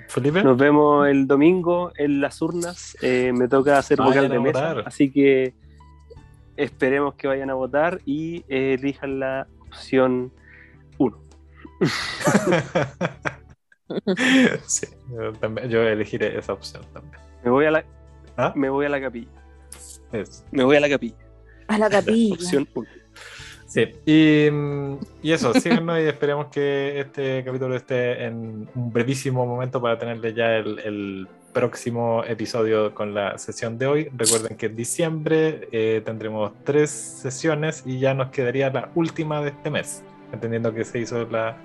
[0.09, 0.43] Felipe.
[0.43, 2.97] Nos vemos el domingo en las urnas.
[3.02, 4.89] Eh, me toca hacer Vayan vocal de mesa, votar.
[4.89, 5.55] así que
[6.56, 10.32] esperemos que vayan a votar y eh, elijan la opción
[10.98, 11.19] 1.
[14.66, 17.20] sí, yo, también- yo elegiré esa opción también.
[17.44, 17.85] Me voy a la,
[18.36, 18.52] ¿Ah?
[18.56, 19.28] me voy a la capilla.
[20.12, 21.16] Es- Me voy a la capilla.
[21.69, 22.35] A la capilla.
[22.35, 22.89] Opción 1.
[23.74, 24.46] Sí, y,
[25.20, 30.32] y eso, síganos y esperemos que este capítulo esté en un brevísimo momento para tenerle
[30.32, 34.09] ya el, el próximo episodio con la sesión de hoy.
[34.16, 39.48] Recuerden que en diciembre eh, tendremos tres sesiones y ya nos quedaría la última de
[39.48, 41.56] este mes, entendiendo que se hizo la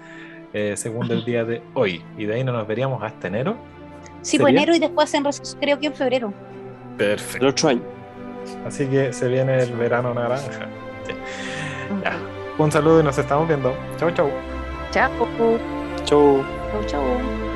[0.52, 2.04] eh, segunda el día de hoy.
[2.18, 3.56] Y de ahí no nos veríamos hasta enero.
[4.24, 4.64] Sí, pues ¿Sería?
[4.64, 5.26] enero y después en
[5.60, 6.34] creo que en febrero.
[6.98, 7.46] Perfecto.
[7.46, 7.84] El otro año.
[8.66, 10.68] Así que se viene el verano naranja.
[11.06, 11.14] Sí.
[12.04, 12.18] Ya.
[12.58, 13.74] Un saludo y nos estamos viendo.
[13.98, 14.30] Chau, chau.
[14.92, 15.10] Chao.
[16.06, 16.44] Chau.
[16.72, 17.49] Chao, chao.